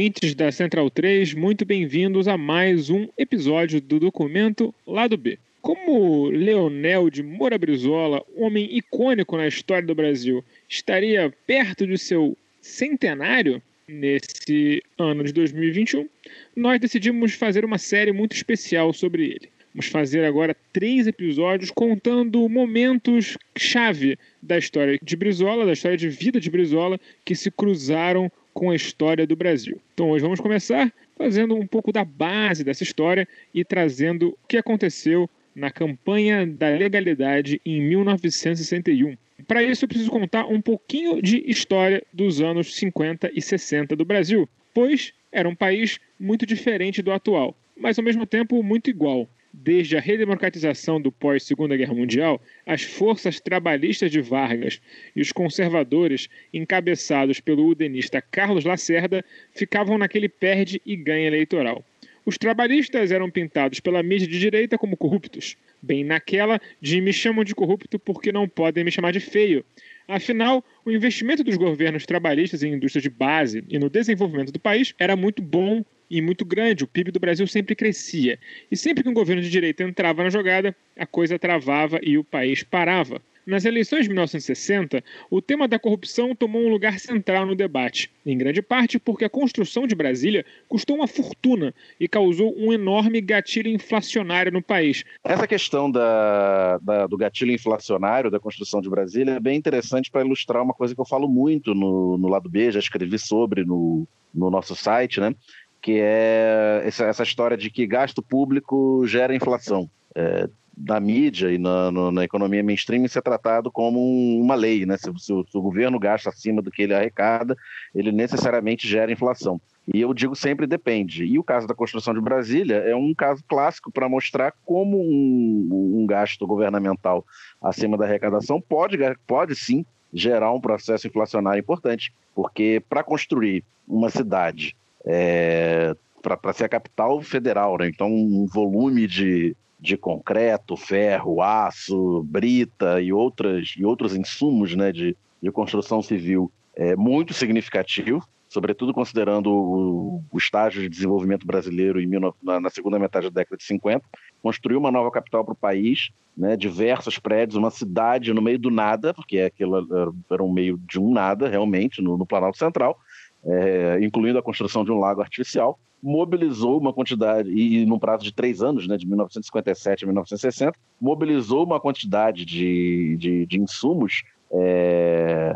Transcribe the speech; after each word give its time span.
ouvintes 0.00 0.34
da 0.34 0.50
Central 0.50 0.88
3, 0.88 1.34
muito 1.34 1.66
bem-vindos 1.66 2.26
a 2.26 2.38
mais 2.38 2.88
um 2.88 3.06
episódio 3.18 3.82
do 3.82 4.00
documento 4.00 4.74
Lado 4.86 5.14
B. 5.14 5.38
Como 5.60 6.30
Leonel 6.30 7.10
de 7.10 7.22
Moura 7.22 7.58
Brizola, 7.58 8.24
homem 8.34 8.66
icônico 8.74 9.36
na 9.36 9.46
história 9.46 9.86
do 9.86 9.94
Brasil, 9.94 10.42
estaria 10.66 11.30
perto 11.46 11.86
de 11.86 11.98
seu 11.98 12.34
centenário 12.62 13.62
nesse 13.86 14.82
ano 14.96 15.22
de 15.22 15.34
2021, 15.34 16.08
nós 16.56 16.80
decidimos 16.80 17.34
fazer 17.34 17.62
uma 17.62 17.76
série 17.76 18.10
muito 18.10 18.34
especial 18.34 18.94
sobre 18.94 19.24
ele. 19.24 19.50
Vamos 19.74 19.86
fazer 19.86 20.24
agora 20.24 20.56
três 20.72 21.06
episódios 21.06 21.70
contando 21.70 22.48
momentos 22.48 23.36
chave 23.54 24.18
da 24.42 24.56
história 24.56 24.98
de 25.02 25.14
Brizola, 25.14 25.66
da 25.66 25.74
história 25.74 25.98
de 25.98 26.08
vida 26.08 26.40
de 26.40 26.50
Brizola, 26.50 26.98
que 27.22 27.34
se 27.34 27.50
cruzaram 27.50 28.32
com 28.60 28.68
a 28.68 28.76
história 28.76 29.26
do 29.26 29.34
Brasil. 29.34 29.80
Então 29.94 30.10
hoje 30.10 30.22
vamos 30.22 30.38
começar 30.38 30.92
fazendo 31.16 31.56
um 31.56 31.66
pouco 31.66 31.90
da 31.90 32.04
base 32.04 32.62
dessa 32.62 32.82
história 32.82 33.26
e 33.54 33.64
trazendo 33.64 34.36
o 34.44 34.46
que 34.46 34.58
aconteceu 34.58 35.30
na 35.56 35.70
campanha 35.70 36.46
da 36.46 36.68
legalidade 36.68 37.58
em 37.64 37.80
1961. 37.80 39.16
Para 39.48 39.62
isso 39.62 39.86
eu 39.86 39.88
preciso 39.88 40.10
contar 40.10 40.44
um 40.44 40.60
pouquinho 40.60 41.22
de 41.22 41.42
história 41.50 42.02
dos 42.12 42.42
anos 42.42 42.76
50 42.76 43.30
e 43.34 43.40
60 43.40 43.96
do 43.96 44.04
Brasil, 44.04 44.46
pois 44.74 45.14
era 45.32 45.48
um 45.48 45.54
país 45.54 45.98
muito 46.18 46.44
diferente 46.44 47.00
do 47.00 47.12
atual, 47.12 47.56
mas 47.74 47.98
ao 47.98 48.04
mesmo 48.04 48.26
tempo 48.26 48.62
muito 48.62 48.90
igual. 48.90 49.26
Desde 49.52 49.96
a 49.96 50.00
redemocratização 50.00 51.00
do 51.00 51.10
pós-Segunda 51.10 51.76
Guerra 51.76 51.92
Mundial, 51.92 52.40
as 52.64 52.82
forças 52.82 53.40
trabalhistas 53.40 54.10
de 54.10 54.20
Vargas 54.20 54.80
e 55.14 55.20
os 55.20 55.32
conservadores, 55.32 56.28
encabeçados 56.54 57.40
pelo 57.40 57.66
udenista 57.66 58.22
Carlos 58.22 58.64
Lacerda, 58.64 59.24
ficavam 59.52 59.98
naquele 59.98 60.28
perde 60.28 60.80
e 60.86 60.94
ganha 60.94 61.26
eleitoral. 61.26 61.84
Os 62.24 62.38
trabalhistas 62.38 63.10
eram 63.10 63.28
pintados 63.28 63.80
pela 63.80 64.02
mídia 64.02 64.28
de 64.28 64.38
direita 64.38 64.78
como 64.78 64.96
corruptos, 64.96 65.56
bem 65.82 66.04
naquela 66.04 66.60
de 66.80 67.00
me 67.00 67.12
chamam 67.12 67.42
de 67.42 67.54
corrupto 67.54 67.98
porque 67.98 68.30
não 68.30 68.48
podem 68.48 68.84
me 68.84 68.90
chamar 68.92 69.12
de 69.12 69.20
feio. 69.20 69.64
Afinal, 70.10 70.64
o 70.84 70.90
investimento 70.90 71.44
dos 71.44 71.56
governos 71.56 72.04
trabalhistas 72.04 72.64
em 72.64 72.72
indústria 72.72 73.00
de 73.00 73.08
base 73.08 73.64
e 73.68 73.78
no 73.78 73.88
desenvolvimento 73.88 74.50
do 74.50 74.58
país 74.58 74.92
era 74.98 75.14
muito 75.14 75.40
bom 75.40 75.84
e 76.10 76.20
muito 76.20 76.44
grande. 76.44 76.82
O 76.82 76.88
PIB 76.88 77.12
do 77.12 77.20
Brasil 77.20 77.46
sempre 77.46 77.76
crescia. 77.76 78.36
E 78.68 78.76
sempre 78.76 79.04
que 79.04 79.08
um 79.08 79.14
governo 79.14 79.40
de 79.40 79.48
direita 79.48 79.84
entrava 79.84 80.24
na 80.24 80.28
jogada, 80.28 80.74
a 80.98 81.06
coisa 81.06 81.38
travava 81.38 82.00
e 82.02 82.18
o 82.18 82.24
país 82.24 82.64
parava. 82.64 83.22
Nas 83.50 83.64
eleições 83.64 84.04
de 84.04 84.10
1960, 84.10 85.02
o 85.28 85.42
tema 85.42 85.66
da 85.66 85.76
corrupção 85.76 86.36
tomou 86.36 86.62
um 86.62 86.68
lugar 86.68 87.00
central 87.00 87.44
no 87.44 87.56
debate, 87.56 88.08
em 88.24 88.38
grande 88.38 88.62
parte 88.62 88.96
porque 88.96 89.24
a 89.24 89.28
construção 89.28 89.88
de 89.88 89.94
Brasília 89.96 90.46
custou 90.68 90.94
uma 90.94 91.08
fortuna 91.08 91.74
e 91.98 92.06
causou 92.06 92.54
um 92.56 92.72
enorme 92.72 93.20
gatilho 93.20 93.68
inflacionário 93.68 94.52
no 94.52 94.62
país. 94.62 95.02
Essa 95.24 95.48
questão 95.48 95.90
da, 95.90 96.78
da, 96.78 97.08
do 97.08 97.16
gatilho 97.16 97.50
inflacionário 97.50 98.30
da 98.30 98.38
construção 98.38 98.80
de 98.80 98.88
Brasília 98.88 99.32
é 99.32 99.40
bem 99.40 99.58
interessante 99.58 100.12
para 100.12 100.24
ilustrar 100.24 100.62
uma 100.62 100.72
coisa 100.72 100.94
que 100.94 101.00
eu 101.00 101.04
falo 101.06 101.28
muito 101.28 101.74
no, 101.74 102.16
no 102.16 102.28
lado 102.28 102.48
B, 102.48 102.70
já 102.70 102.78
escrevi 102.78 103.18
sobre 103.18 103.64
no, 103.64 104.06
no 104.32 104.48
nosso 104.48 104.76
site, 104.76 105.18
né? 105.18 105.34
que 105.82 105.98
é 106.00 106.84
essa, 106.84 107.24
história 107.24 107.56
de 107.56 107.68
que 107.68 107.84
gasto 107.84 108.22
público 108.22 109.04
gera 109.08 109.34
inflação. 109.34 109.90
É, 110.14 110.48
na 110.86 110.98
mídia 110.98 111.52
e 111.52 111.58
na, 111.58 111.90
no, 111.90 112.10
na, 112.10 112.24
economia 112.24 112.62
mainstream 112.62 113.04
isso 113.04 113.18
é 113.18 113.22
tratado 113.22 113.70
como 113.70 114.00
uma 114.40 114.54
lei, 114.54 114.86
né? 114.86 114.96
Se, 114.96 115.10
se, 115.18 115.26
se, 115.26 115.58
o 115.58 115.62
governo 115.62 115.98
gasta 115.98 116.30
acima 116.30 116.62
do 116.62 116.70
que 116.70 116.82
ele 116.82 116.94
arrecada, 116.94 117.56
ele 117.94 118.10
necessariamente 118.10 118.88
gera 118.88 119.12
inflação. 119.12 119.60
E 119.92 120.00
eu 120.00 120.14
digo 120.14 120.34
sempre 120.34 120.66
depende. 120.66 121.24
E 121.24 121.38
o 121.38 121.44
caso 121.44 121.66
da 121.66 121.74
construção 121.74 122.14
de 122.14 122.20
Brasília 122.20 122.76
é 122.76 122.94
um 122.94 123.14
caso 123.14 123.42
clássico 123.48 123.90
para 123.90 124.08
mostrar 124.08 124.52
como 124.64 124.98
um, 125.00 126.00
um, 126.00 126.06
gasto 126.06 126.46
governamental 126.46 127.24
acima 127.60 127.96
da 127.98 128.04
arrecadação 128.04 128.60
pode, 128.60 128.98
pode 129.26 129.54
sim 129.54 129.84
gerar 130.12 130.52
um 130.52 130.60
processo 130.60 131.06
inflacionário 131.06 131.60
importante, 131.60 132.12
porque 132.34 132.82
para 132.88 133.02
construir 133.02 133.64
uma 133.86 134.10
cidade 134.10 134.76
é, 135.04 135.94
para 136.22 136.52
ser 136.52 136.64
a 136.64 136.68
capital 136.68 137.20
federal, 137.22 137.78
né? 137.78 137.88
Então, 137.88 138.08
um 138.12 138.46
volume 138.46 139.06
de, 139.06 139.56
de 139.80 139.96
concreto, 139.96 140.76
ferro, 140.76 141.40
aço, 141.40 142.22
brita 142.24 143.00
e, 143.00 143.12
outras, 143.12 143.74
e 143.76 143.84
outros 143.84 144.14
insumos 144.14 144.76
né, 144.76 144.92
de, 144.92 145.16
de 145.42 145.50
construção 145.50 146.02
civil 146.02 146.52
é 146.76 146.94
muito 146.94 147.32
significativo, 147.32 148.22
sobretudo 148.48 148.92
considerando 148.92 149.50
o, 149.50 150.24
o 150.30 150.38
estágio 150.38 150.82
de 150.82 150.88
desenvolvimento 150.88 151.46
brasileiro 151.46 152.00
em, 152.00 152.08
na, 152.42 152.60
na, 152.60 152.70
segunda 152.70 152.98
metade 152.98 153.30
da 153.30 153.40
década 153.40 153.56
de 153.56 153.64
50. 153.64 154.04
Construiu 154.42 154.78
uma 154.78 154.90
nova 154.90 155.10
capital 155.10 155.44
para 155.44 155.52
o 155.52 155.56
país, 155.56 156.10
né, 156.36 156.56
diversos 156.56 157.18
prédios, 157.18 157.56
uma 157.56 157.70
cidade 157.70 158.32
no 158.32 158.42
meio 158.42 158.58
do 158.58 158.70
nada, 158.70 159.14
porque 159.14 159.40
aquilo 159.40 160.12
era, 160.30 160.42
um 160.42 160.52
meio 160.52 160.78
de 160.78 160.98
um 160.98 161.12
nada, 161.12 161.48
realmente, 161.48 162.02
no, 162.02 162.18
no 162.18 162.26
Planalto 162.26 162.58
Central, 162.58 162.98
é, 163.44 163.98
incluindo 164.02 164.38
a 164.38 164.42
construção 164.42 164.84
de 164.84 164.92
um 164.92 164.98
lago 164.98 165.20
artificial, 165.20 165.78
mobilizou 166.02 166.78
uma 166.78 166.92
quantidade, 166.92 167.50
e 167.50 167.84
num 167.84 167.98
prazo 167.98 168.24
de 168.24 168.32
três 168.32 168.62
anos, 168.62 168.86
né, 168.88 168.96
de 168.96 169.06
1957 169.06 170.04
a 170.04 170.06
1960, 170.06 170.78
mobilizou 171.00 171.64
uma 171.64 171.78
quantidade 171.78 172.44
de, 172.44 173.16
de, 173.18 173.46
de 173.46 173.60
insumos 173.60 174.22
é, 174.52 175.54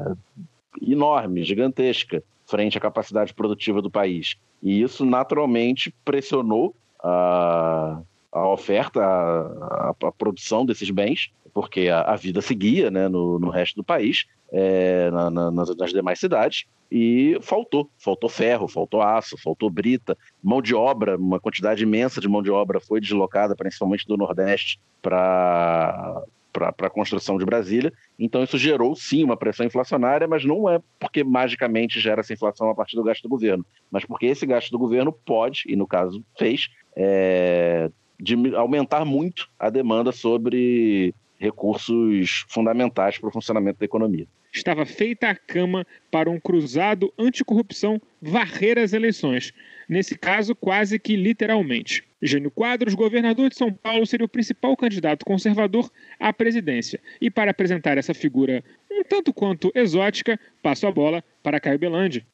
enorme, 0.83 1.43
gigantesca, 1.43 2.23
frente 2.47 2.77
à 2.77 2.81
capacidade 2.81 3.33
produtiva 3.33 3.81
do 3.81 3.91
país. 3.91 4.37
E 4.63 4.83
isso 4.83 5.05
naturalmente 5.05 5.95
pressionou 6.05 6.75
a, 7.03 8.01
a 8.35 8.49
oferta, 8.49 9.01
a, 9.01 9.95
a, 10.03 10.13
produção 10.13 10.67
desses 10.67 10.91
bens, 10.91 11.31
porque 11.55 11.89
a, 11.89 12.01
a 12.01 12.17
vida 12.17 12.43
seguia 12.43 12.91
né, 12.91 13.07
no, 13.07 13.39
no 13.39 13.49
resto 13.49 13.77
do 13.77 13.85
país, 13.85 14.27
é, 14.53 15.09
na, 15.13 15.31
na, 15.31 15.51
nas, 15.53 15.77
nas 15.77 15.93
demais 15.93 16.19
cidades, 16.19 16.67
e 16.91 17.39
faltou. 17.41 17.89
Faltou 17.97 18.29
ferro, 18.29 18.67
faltou 18.67 19.01
aço, 19.01 19.37
faltou 19.41 19.71
brita, 19.71 20.19
mão 20.43 20.61
de 20.61 20.75
obra, 20.75 21.17
uma 21.17 21.39
quantidade 21.39 21.85
imensa 21.85 22.21
de 22.21 22.29
mão 22.29 22.43
de 22.43 22.51
obra 22.51 22.81
foi 22.81 23.01
deslocada, 23.01 23.55
principalmente 23.55 24.07
do 24.07 24.17
Nordeste, 24.17 24.81
para 25.01 26.25
para 26.53 26.87
a 26.87 26.91
construção 26.91 27.37
de 27.37 27.45
Brasília. 27.45 27.93
Então, 28.17 28.45
isso 28.45 28.57
gerou 28.57 28.95
sim 28.95 29.25
uma 29.25 29.37
pressão 29.37 29.67
inflacionária, 29.67 30.29
mas 30.29 30.45
não 30.45 30.71
é 30.71 30.81
porque 31.01 31.25
magicamente 31.25 31.99
gera 31.99 32.21
essa 32.21 32.33
inflação 32.33 32.71
a 32.71 32.75
partir 32.77 32.95
do 32.95 33.03
gasto 33.03 33.25
do 33.25 33.29
governo, 33.29 33.67
mas 33.91 34.05
porque 34.05 34.27
esse 34.27 34.47
gasto 34.47 34.71
do 34.71 34.79
governo 34.79 35.13
pode, 35.13 35.65
e 35.67 35.75
no 35.75 35.85
caso 35.85 36.25
fez, 36.39 36.69
é, 36.97 37.91
de 38.25 38.57
aumentar 38.57 39.05
muito 39.05 39.49
a 39.59 39.69
demanda 39.69 40.11
sobre 40.11 41.15
recursos 41.39 42.45
fundamentais 42.49 43.19
para 43.19 43.29
o 43.29 43.33
funcionamento 43.33 43.79
da 43.79 43.85
economia 43.85 44.27
estava 44.55 44.87
feita 44.87 45.29
a 45.29 45.35
cama 45.35 45.87
para 46.11 46.31
um 46.31 46.39
cruzado 46.39 47.13
anticorrupção 47.19 48.01
varrer 48.23 48.79
as 48.79 48.93
eleições. 48.93 49.53
Nesse 49.89 50.17
caso, 50.17 50.55
quase 50.55 50.99
que 50.99 51.17
literalmente. 51.17 52.05
Jânio 52.23 52.51
Quadros, 52.51 52.95
governador 52.95 53.51
de 53.51 53.57
São 53.57 53.73
Paulo, 53.73 54.07
seria 54.07 54.25
o 54.25 54.29
principal 54.29 54.75
candidato 54.77 55.27
conservador 55.27 55.91
à 56.19 56.33
presidência. 56.33 57.01
E 57.21 57.31
para 57.31 57.51
apresentar 57.51 57.99
essa 57.99 58.15
figura 58.15 58.65
um 58.91 59.03
tanto 59.03 59.33
quanto 59.33 59.73
exótica, 59.75 60.39
passo 60.63 60.87
a 60.87 60.93
bola 60.93 61.23
para 61.43 61.61
Caio 61.61 61.79
Belandi. 61.79 62.25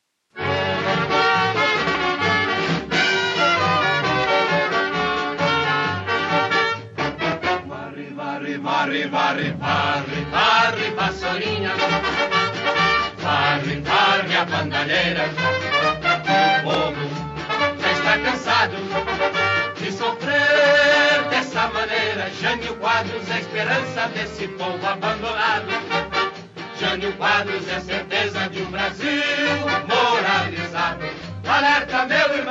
Varre, 9.11 9.51
varre, 9.59 10.25
varre, 10.31 10.91
vassourinha 10.97 11.73
Varre, 13.19 13.81
varre 13.81 14.37
a 14.37 14.45
bandalheira. 14.45 15.25
O 16.59 16.63
povo 16.63 17.05
já 17.81 17.93
está 17.93 18.19
cansado 18.19 18.77
De 19.77 19.93
sofrer 19.93 21.29
dessa 21.29 21.69
maneira. 21.69 22.31
Jânio 22.41 22.75
Quadros 22.77 23.29
é 23.31 23.35
a 23.35 23.41
esperança 23.41 24.09
desse 24.15 24.49
povo 24.49 24.87
abandonado. 24.87 25.67
Jânio 26.79 27.13
Quadros 27.15 27.69
é 27.69 27.81
certeza 27.81 28.49
de 28.49 28.63
um 28.63 28.71
Brasil 28.71 29.23
moralizado. 29.87 31.05
Alerta, 31.47 32.07
meu 32.07 32.39
irmão, 32.39 32.50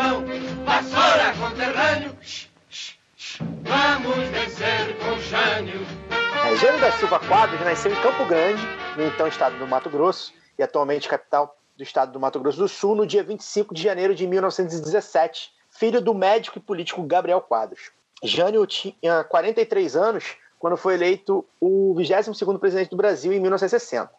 Silva 7.00 7.18
Quadros 7.18 7.62
nasceu 7.62 7.94
em 7.94 8.02
Campo 8.02 8.26
Grande, 8.26 8.62
no 8.98 9.06
então 9.06 9.26
estado 9.26 9.58
do 9.58 9.66
Mato 9.66 9.90
Grosso, 9.90 10.34
e 10.58 10.64
atualmente 10.64 11.08
capital 11.08 11.58
do 11.78 11.82
estado 11.82 12.12
do 12.12 12.20
Mato 12.20 12.42
Grosso 12.42 12.58
do 12.58 12.68
Sul, 12.68 12.94
no 12.94 13.08
dia 13.08 13.24
25 13.24 13.74
de 13.74 13.82
janeiro 13.82 14.14
de 14.14 14.28
1917, 14.28 15.54
filho 15.70 16.02
do 16.02 16.14
médico 16.14 16.58
e 16.58 16.62
político 16.62 17.02
Gabriel 17.04 17.40
Quadros. 17.40 17.92
Jânio 18.22 18.68
tinha 18.68 19.24
43 19.24 19.96
anos 19.96 20.36
quando 20.60 20.76
foi 20.76 20.96
eleito 20.96 21.46
o 21.62 21.96
22º 21.98 22.60
presidente 22.60 22.90
do 22.90 22.98
Brasil 22.98 23.32
em 23.32 23.40
1960. 23.40 24.12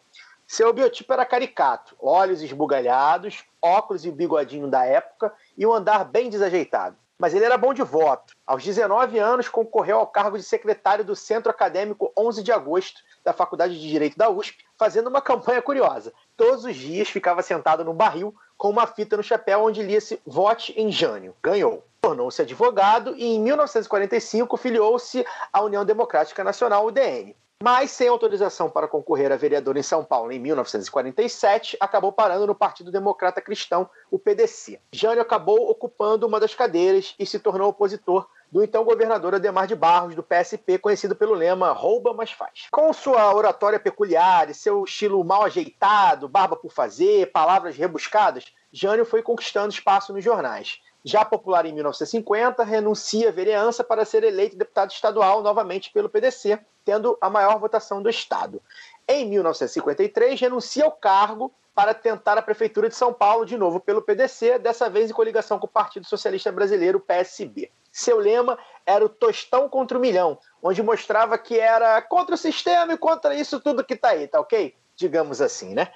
Seu 0.47 0.73
biotipo 0.73 1.13
era 1.13 1.23
caricato, 1.23 1.95
olhos 1.99 2.41
esbugalhados, 2.41 3.43
óculos 3.61 4.07
e 4.07 4.11
bigodinho 4.11 4.67
da 4.67 4.83
época 4.83 5.31
e 5.55 5.67
um 5.67 5.71
andar 5.71 6.03
bem 6.03 6.31
desajeitado. 6.31 6.97
Mas 7.21 7.35
ele 7.35 7.45
era 7.45 7.55
bom 7.55 7.71
de 7.71 7.83
voto. 7.83 8.33
Aos 8.47 8.63
19 8.63 9.19
anos, 9.19 9.47
concorreu 9.47 9.99
ao 9.99 10.07
cargo 10.07 10.39
de 10.39 10.43
secretário 10.43 11.05
do 11.05 11.15
Centro 11.15 11.51
Acadêmico 11.51 12.11
11 12.17 12.41
de 12.41 12.51
Agosto 12.51 12.99
da 13.23 13.31
Faculdade 13.31 13.79
de 13.79 13.87
Direito 13.87 14.17
da 14.17 14.27
USP, 14.27 14.65
fazendo 14.75 15.05
uma 15.05 15.21
campanha 15.21 15.61
curiosa. 15.61 16.11
Todos 16.35 16.65
os 16.65 16.75
dias 16.75 17.09
ficava 17.09 17.43
sentado 17.43 17.85
num 17.85 17.93
barril 17.93 18.33
com 18.57 18.71
uma 18.71 18.87
fita 18.87 19.15
no 19.15 19.21
chapéu 19.21 19.65
onde 19.65 19.83
lia-se 19.83 20.19
Vote 20.25 20.73
em 20.75 20.91
Jânio. 20.91 21.35
Ganhou. 21.43 21.83
Tornou-se 22.01 22.41
advogado 22.41 23.15
e, 23.15 23.23
em 23.23 23.39
1945, 23.39 24.57
filiou-se 24.57 25.23
à 25.53 25.61
União 25.61 25.85
Democrática 25.85 26.43
Nacional, 26.43 26.87
UDN. 26.87 27.35
Mas, 27.61 27.91
sem 27.91 28.07
autorização 28.07 28.71
para 28.71 28.87
concorrer 28.87 29.31
a 29.31 29.35
vereador 29.35 29.77
em 29.77 29.83
São 29.83 30.03
Paulo 30.03 30.31
em 30.31 30.39
1947, 30.39 31.77
acabou 31.79 32.11
parando 32.11 32.47
no 32.47 32.55
Partido 32.55 32.91
Democrata 32.91 33.39
Cristão, 33.39 33.87
o 34.09 34.17
PDC. 34.17 34.79
Jânio 34.91 35.21
acabou 35.21 35.69
ocupando 35.69 36.25
uma 36.25 36.39
das 36.39 36.55
cadeiras 36.55 37.13
e 37.19 37.25
se 37.25 37.37
tornou 37.37 37.69
opositor 37.69 38.27
do 38.51 38.63
então 38.63 38.83
governador 38.83 39.35
Ademar 39.35 39.67
de 39.67 39.75
Barros, 39.75 40.15
do 40.15 40.23
PSP, 40.23 40.79
conhecido 40.79 41.15
pelo 41.15 41.35
lema 41.35 41.71
Rouba, 41.71 42.13
mas 42.13 42.31
faz. 42.31 42.67
Com 42.71 42.91
sua 42.91 43.33
oratória 43.33 43.79
peculiar 43.79 44.49
e 44.49 44.55
seu 44.55 44.83
estilo 44.83 45.23
mal 45.23 45.43
ajeitado, 45.43 46.27
barba 46.27 46.55
por 46.55 46.71
fazer, 46.71 47.31
palavras 47.31 47.77
rebuscadas, 47.77 48.45
Jânio 48.73 49.05
foi 49.05 49.21
conquistando 49.21 49.73
espaço 49.73 50.11
nos 50.11 50.23
jornais. 50.23 50.79
Já 51.03 51.25
popular 51.25 51.65
em 51.65 51.73
1950, 51.73 52.63
renuncia 52.63 53.29
à 53.29 53.31
vereança 53.31 53.83
para 53.83 54.05
ser 54.05 54.23
eleito 54.23 54.55
deputado 54.55 54.91
estadual 54.91 55.41
novamente 55.41 55.91
pelo 55.91 56.09
PDC, 56.09 56.59
tendo 56.85 57.17
a 57.19 57.29
maior 57.29 57.59
votação 57.59 58.01
do 58.03 58.09
Estado. 58.09 58.61
Em 59.07 59.27
1953, 59.27 60.39
renuncia 60.39 60.85
ao 60.85 60.91
cargo 60.91 61.51
para 61.73 61.93
tentar 61.93 62.37
a 62.37 62.41
Prefeitura 62.41 62.87
de 62.87 62.95
São 62.95 63.13
Paulo 63.13 63.45
de 63.45 63.57
novo 63.57 63.79
pelo 63.79 64.01
PDC, 64.01 64.59
dessa 64.59 64.89
vez 64.89 65.09
em 65.09 65.13
coligação 65.13 65.57
com 65.57 65.65
o 65.65 65.69
Partido 65.69 66.05
Socialista 66.05 66.51
Brasileiro, 66.51 66.99
PSB. 66.99 67.71
Seu 67.91 68.19
lema 68.19 68.57
era 68.85 69.03
o 69.03 69.09
tostão 69.09 69.67
contra 69.67 69.97
o 69.97 70.01
milhão, 70.01 70.37
onde 70.61 70.83
mostrava 70.83 71.37
que 71.37 71.59
era 71.59 72.01
contra 72.01 72.35
o 72.35 72.37
sistema 72.37 72.93
e 72.93 72.97
contra 72.97 73.35
isso 73.35 73.59
tudo 73.59 73.83
que 73.83 73.95
está 73.95 74.09
aí, 74.09 74.27
tá 74.27 74.39
ok? 74.39 74.75
Digamos 74.95 75.41
assim, 75.41 75.73
né? 75.73 75.91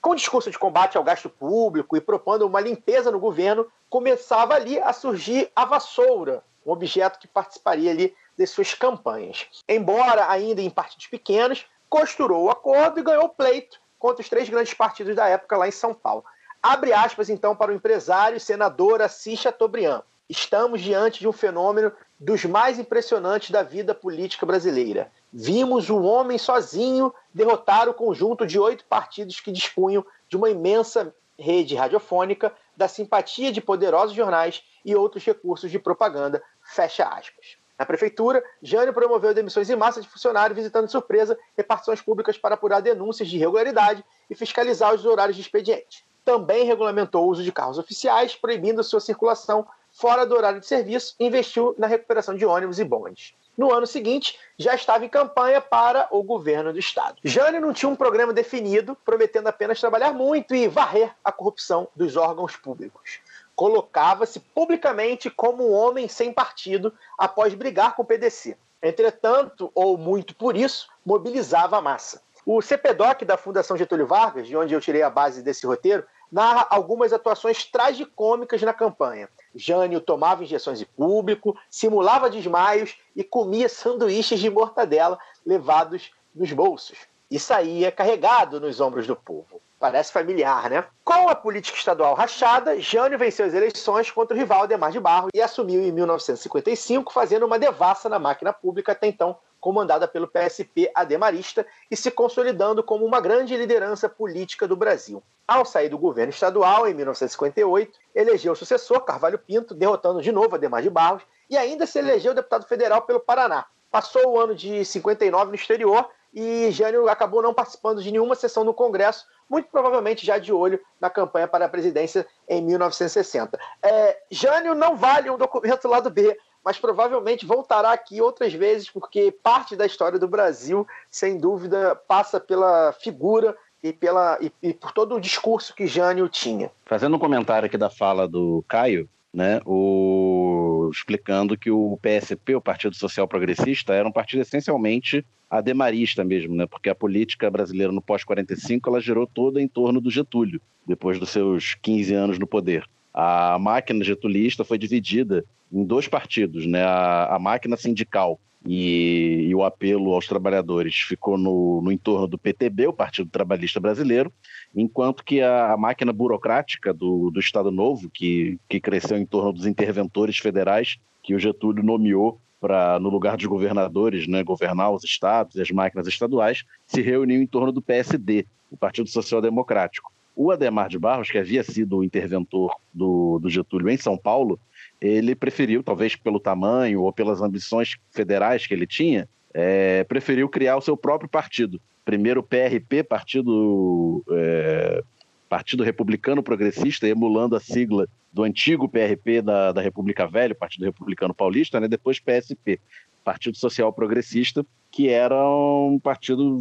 Com 0.00 0.10
o 0.10 0.14
discurso 0.14 0.50
de 0.50 0.58
combate 0.58 0.96
ao 0.96 1.04
gasto 1.04 1.28
público 1.28 1.96
e 1.96 2.00
propondo 2.00 2.46
uma 2.46 2.60
limpeza 2.60 3.10
no 3.10 3.18
governo, 3.18 3.66
começava 3.90 4.54
ali 4.54 4.78
a 4.78 4.92
surgir 4.92 5.50
a 5.54 5.64
vassoura, 5.64 6.42
um 6.64 6.70
objeto 6.70 7.18
que 7.18 7.26
participaria 7.26 7.90
ali 7.90 8.14
de 8.36 8.46
suas 8.46 8.74
campanhas. 8.74 9.46
Embora 9.68 10.30
ainda 10.30 10.62
em 10.62 10.70
partidos 10.70 11.08
pequenos, 11.08 11.66
costurou 11.88 12.44
o 12.44 12.50
acordo 12.50 13.00
e 13.00 13.02
ganhou 13.02 13.24
o 13.24 13.28
pleito 13.30 13.80
contra 13.98 14.22
os 14.22 14.28
três 14.28 14.48
grandes 14.48 14.74
partidos 14.74 15.16
da 15.16 15.26
época 15.26 15.56
lá 15.56 15.66
em 15.66 15.72
São 15.72 15.92
Paulo. 15.92 16.24
Abre 16.62 16.92
aspas 16.92 17.28
então 17.28 17.56
para 17.56 17.72
o 17.72 17.74
empresário 17.74 18.36
e 18.36 18.40
senador 18.40 19.02
Assis 19.02 19.40
Chateaubriand. 19.40 20.02
Estamos 20.28 20.80
diante 20.80 21.20
de 21.20 21.26
um 21.28 21.32
fenômeno 21.32 21.92
dos 22.18 22.44
mais 22.44 22.78
impressionantes 22.78 23.50
da 23.50 23.62
vida 23.62 23.94
política 23.94 24.44
brasileira. 24.44 25.10
Vimos 25.32 25.88
um 25.88 26.04
homem 26.04 26.38
sozinho 26.38 27.14
derrotar 27.32 27.88
o 27.88 27.94
conjunto 27.94 28.46
de 28.46 28.58
oito 28.58 28.84
partidos 28.84 29.40
que 29.40 29.52
dispunham 29.52 30.04
de 30.28 30.36
uma 30.36 30.50
imensa 30.50 31.14
rede 31.38 31.76
radiofônica, 31.76 32.52
da 32.76 32.88
simpatia 32.88 33.52
de 33.52 33.60
poderosos 33.60 34.16
jornais 34.16 34.62
e 34.84 34.94
outros 34.96 35.24
recursos 35.24 35.70
de 35.70 35.78
propaganda. 35.78 36.42
Fecha 36.62 37.04
aspas. 37.06 37.56
Na 37.78 37.86
prefeitura, 37.86 38.42
Jânio 38.60 38.92
promoveu 38.92 39.32
demissões 39.32 39.70
em 39.70 39.76
massa 39.76 40.00
de 40.00 40.08
funcionários, 40.08 40.56
visitando 40.56 40.86
de 40.86 40.92
surpresa 40.92 41.38
repartições 41.56 42.02
públicas 42.02 42.36
para 42.36 42.56
apurar 42.56 42.80
denúncias 42.80 43.28
de 43.28 43.36
irregularidade 43.36 44.04
e 44.28 44.34
fiscalizar 44.34 44.92
os 44.92 45.06
horários 45.06 45.36
de 45.36 45.42
expediente. 45.42 46.04
Também 46.24 46.64
regulamentou 46.64 47.24
o 47.24 47.30
uso 47.30 47.44
de 47.44 47.52
carros 47.52 47.78
oficiais, 47.78 48.34
proibindo 48.34 48.82
sua 48.82 49.00
circulação 49.00 49.64
fora 49.98 50.24
do 50.24 50.36
horário 50.36 50.60
de 50.60 50.66
serviço 50.66 51.16
investiu 51.18 51.74
na 51.76 51.88
recuperação 51.88 52.36
de 52.36 52.46
ônibus 52.46 52.78
e 52.78 52.84
bondes. 52.84 53.34
No 53.56 53.72
ano 53.72 53.84
seguinte, 53.84 54.38
já 54.56 54.72
estava 54.72 55.04
em 55.04 55.08
campanha 55.08 55.60
para 55.60 56.06
o 56.12 56.22
governo 56.22 56.72
do 56.72 56.78
Estado. 56.78 57.16
Jânio 57.24 57.60
não 57.60 57.72
tinha 57.72 57.88
um 57.88 57.96
programa 57.96 58.32
definido, 58.32 58.96
prometendo 59.04 59.48
apenas 59.48 59.80
trabalhar 59.80 60.12
muito 60.12 60.54
e 60.54 60.68
varrer 60.68 61.12
a 61.24 61.32
corrupção 61.32 61.88
dos 61.96 62.16
órgãos 62.16 62.54
públicos. 62.54 63.18
Colocava-se 63.56 64.38
publicamente 64.38 65.28
como 65.28 65.68
um 65.68 65.72
homem 65.72 66.06
sem 66.06 66.32
partido 66.32 66.94
após 67.18 67.52
brigar 67.54 67.96
com 67.96 68.02
o 68.02 68.06
PDC. 68.06 68.56
Entretanto, 68.80 69.72
ou 69.74 69.98
muito 69.98 70.36
por 70.36 70.56
isso, 70.56 70.88
mobilizava 71.04 71.76
a 71.76 71.82
massa. 71.82 72.22
O 72.46 72.62
CPDOC 72.62 73.24
da 73.24 73.36
Fundação 73.36 73.76
Getúlio 73.76 74.06
Vargas, 74.06 74.46
de 74.46 74.56
onde 74.56 74.72
eu 74.72 74.80
tirei 74.80 75.02
a 75.02 75.10
base 75.10 75.42
desse 75.42 75.66
roteiro, 75.66 76.04
narra 76.30 76.68
algumas 76.70 77.12
atuações 77.12 77.64
tragicômicas 77.64 78.62
na 78.62 78.72
campanha. 78.72 79.28
Jânio 79.58 80.00
tomava 80.00 80.44
injeções 80.44 80.78
de 80.78 80.86
público, 80.86 81.58
simulava 81.68 82.30
desmaios 82.30 82.96
e 83.14 83.24
comia 83.24 83.68
sanduíches 83.68 84.38
de 84.38 84.48
mortadela 84.48 85.18
levados 85.44 86.12
nos 86.34 86.52
bolsos. 86.52 86.96
E 87.30 87.38
saía 87.38 87.90
carregado 87.90 88.60
nos 88.60 88.80
ombros 88.80 89.06
do 89.06 89.16
povo. 89.16 89.60
Parece 89.78 90.12
familiar, 90.12 90.70
né? 90.70 90.84
Com 91.04 91.28
a 91.28 91.34
política 91.34 91.76
estadual 91.76 92.14
rachada, 92.14 92.80
Jânio 92.80 93.18
venceu 93.18 93.46
as 93.46 93.54
eleições 93.54 94.10
contra 94.10 94.34
o 94.34 94.38
rival 94.38 94.62
Ademar 94.62 94.90
de 94.90 94.98
Barro 94.98 95.28
e 95.34 95.40
assumiu 95.40 95.82
em 95.82 95.92
1955, 95.92 97.12
fazendo 97.12 97.44
uma 97.44 97.58
devassa 97.58 98.08
na 98.08 98.18
máquina 98.18 98.52
pública 98.52 98.92
até 98.92 99.08
então 99.08 99.36
comandada 99.60 100.06
pelo 100.06 100.28
PSP 100.28 100.90
ademarista 100.94 101.66
e 101.90 101.96
se 101.96 102.10
consolidando 102.10 102.82
como 102.82 103.04
uma 103.04 103.20
grande 103.20 103.56
liderança 103.56 104.08
política 104.08 104.66
do 104.66 104.76
Brasil. 104.76 105.22
Ao 105.46 105.64
sair 105.64 105.88
do 105.88 105.98
governo 105.98 106.30
estadual, 106.30 106.86
em 106.86 106.94
1958, 106.94 107.98
elegeu 108.14 108.52
o 108.52 108.56
sucessor, 108.56 109.00
Carvalho 109.00 109.38
Pinto, 109.38 109.74
derrotando 109.74 110.20
de 110.20 110.30
novo 110.30 110.54
Ademar 110.54 110.82
de 110.82 110.90
Barros, 110.90 111.22
e 111.48 111.56
ainda 111.56 111.86
se 111.86 111.98
elegeu 111.98 112.34
deputado 112.34 112.66
federal 112.66 113.02
pelo 113.02 113.20
Paraná. 113.20 113.64
Passou 113.90 114.34
o 114.34 114.38
ano 114.38 114.54
de 114.54 114.84
59 114.84 115.48
no 115.48 115.54
exterior 115.54 116.08
e 116.32 116.70
Jânio 116.70 117.08
acabou 117.08 117.42
não 117.42 117.54
participando 117.54 118.02
de 118.02 118.12
nenhuma 118.12 118.34
sessão 118.34 118.62
no 118.62 118.74
Congresso, 118.74 119.26
muito 119.48 119.68
provavelmente 119.70 120.26
já 120.26 120.36
de 120.36 120.52
olho 120.52 120.78
na 121.00 121.08
campanha 121.08 121.48
para 121.48 121.64
a 121.64 121.68
presidência 121.68 122.26
em 122.46 122.62
1960. 122.62 123.58
É, 123.82 124.18
Jânio 124.30 124.74
não 124.74 124.94
vale 124.94 125.30
um 125.30 125.38
documento 125.38 125.88
lá 125.88 126.00
do 126.00 126.10
B, 126.10 126.38
mas 126.68 126.78
provavelmente 126.78 127.46
voltará 127.46 127.92
aqui 127.92 128.20
outras 128.20 128.52
vezes, 128.52 128.90
porque 128.90 129.32
parte 129.42 129.74
da 129.74 129.86
história 129.86 130.18
do 130.18 130.28
Brasil, 130.28 130.86
sem 131.10 131.38
dúvida, 131.38 131.96
passa 132.06 132.38
pela 132.38 132.92
figura 132.92 133.56
e, 133.82 133.90
pela, 133.90 134.38
e, 134.38 134.52
e 134.62 134.74
por 134.74 134.92
todo 134.92 135.14
o 135.14 135.20
discurso 135.20 135.74
que 135.74 135.86
Jânio 135.86 136.28
tinha. 136.28 136.70
Fazendo 136.84 137.16
um 137.16 137.18
comentário 137.18 137.64
aqui 137.64 137.78
da 137.78 137.88
fala 137.88 138.28
do 138.28 138.62
Caio, 138.68 139.08
né, 139.32 139.62
o... 139.64 140.90
explicando 140.92 141.56
que 141.56 141.70
o 141.70 141.98
PSP, 142.02 142.56
o 142.56 142.60
Partido 142.60 142.94
Social 142.94 143.26
Progressista, 143.26 143.94
era 143.94 144.06
um 144.06 144.12
partido 144.12 144.42
essencialmente 144.42 145.24
ademarista 145.48 146.22
mesmo, 146.22 146.54
né, 146.54 146.66
porque 146.66 146.90
a 146.90 146.94
política 146.94 147.50
brasileira 147.50 147.94
no 147.94 148.02
pós-45 148.02 148.80
ela 148.88 149.00
girou 149.00 149.26
toda 149.26 149.58
em 149.58 149.66
torno 149.66 150.02
do 150.02 150.10
Getúlio, 150.10 150.60
depois 150.86 151.18
dos 151.18 151.30
seus 151.30 151.76
15 151.76 152.12
anos 152.12 152.38
no 152.38 152.46
poder. 152.46 152.84
A 153.14 153.58
máquina 153.58 154.04
getulista 154.04 154.64
foi 154.64 154.76
dividida 154.76 155.46
em 155.72 155.84
dois 155.84 156.08
partidos, 156.08 156.66
né? 156.66 156.82
A, 156.82 157.36
a 157.36 157.38
máquina 157.38 157.76
sindical 157.76 158.40
e, 158.66 159.46
e, 159.48 159.54
o 159.54 159.64
apelo 159.64 160.12
aos 160.12 160.26
trabalhadores 160.26 160.94
ficou 160.96 161.38
no, 161.38 161.80
no, 161.80 161.92
entorno 161.92 162.26
do 162.26 162.36
PTB, 162.36 162.88
o 162.88 162.92
Partido 162.92 163.30
Trabalhista 163.30 163.78
Brasileiro, 163.78 164.32
enquanto 164.74 165.24
que 165.24 165.40
a, 165.40 165.72
a 165.72 165.76
máquina 165.76 166.12
burocrática 166.12 166.92
do, 166.92 167.30
do, 167.30 167.38
Estado 167.38 167.70
Novo, 167.70 168.10
que, 168.10 168.58
que 168.68 168.80
cresceu 168.80 169.16
em 169.16 169.24
torno 169.24 169.52
dos 169.52 169.66
interventores 169.66 170.38
federais, 170.38 170.98
que 171.22 171.34
o 171.34 171.38
Getúlio 171.38 171.84
nomeou 171.84 172.40
para, 172.60 172.98
no 172.98 173.08
lugar 173.08 173.36
dos 173.36 173.46
governadores, 173.46 174.26
né, 174.26 174.42
governar 174.42 174.92
os 174.92 175.04
estados 175.04 175.54
e 175.54 175.62
as 175.62 175.70
máquinas 175.70 176.08
estaduais, 176.08 176.64
se 176.86 177.00
reuniu 177.00 177.40
em 177.40 177.46
torno 177.46 177.70
do 177.70 177.80
PSD, 177.80 178.44
o 178.70 178.76
Partido 178.76 179.08
Social 179.08 179.40
Democrático. 179.40 180.12
O 180.34 180.50
Ademar 180.50 180.88
de 180.88 180.98
Barros, 180.98 181.30
que 181.30 181.38
havia 181.38 181.64
sido 181.64 181.98
o 181.98 182.04
interventor 182.04 182.72
do, 182.92 183.38
do 183.38 183.48
Getúlio 183.48 183.88
em 183.88 183.96
São 183.96 184.16
Paulo, 184.16 184.58
ele 185.00 185.34
preferiu, 185.34 185.82
talvez 185.82 186.16
pelo 186.16 186.40
tamanho 186.40 187.02
ou 187.02 187.12
pelas 187.12 187.40
ambições 187.40 187.96
federais 188.10 188.66
que 188.66 188.74
ele 188.74 188.86
tinha, 188.86 189.28
é, 189.54 190.04
preferiu 190.04 190.48
criar 190.48 190.76
o 190.76 190.80
seu 190.80 190.96
próprio 190.96 191.28
partido. 191.28 191.80
Primeiro 192.04 192.40
o 192.40 192.42
PRP, 192.42 193.02
Partido, 193.02 194.24
é, 194.30 195.02
partido 195.48 195.84
Republicano 195.84 196.42
Progressista, 196.42 197.06
emulando 197.06 197.54
a 197.54 197.60
sigla 197.60 198.08
do 198.32 198.42
antigo 198.42 198.88
PRP 198.88 199.42
da, 199.42 199.72
da 199.72 199.80
República 199.80 200.26
Velha, 200.26 200.54
Partido 200.54 200.84
Republicano 200.84 201.34
Paulista, 201.34 201.80
né? 201.80 201.88
depois 201.88 202.18
PSP, 202.18 202.80
Partido 203.24 203.56
Social 203.56 203.92
Progressista, 203.92 204.64
que 204.90 205.08
era 205.08 205.36
um 205.46 205.98
partido 206.02 206.58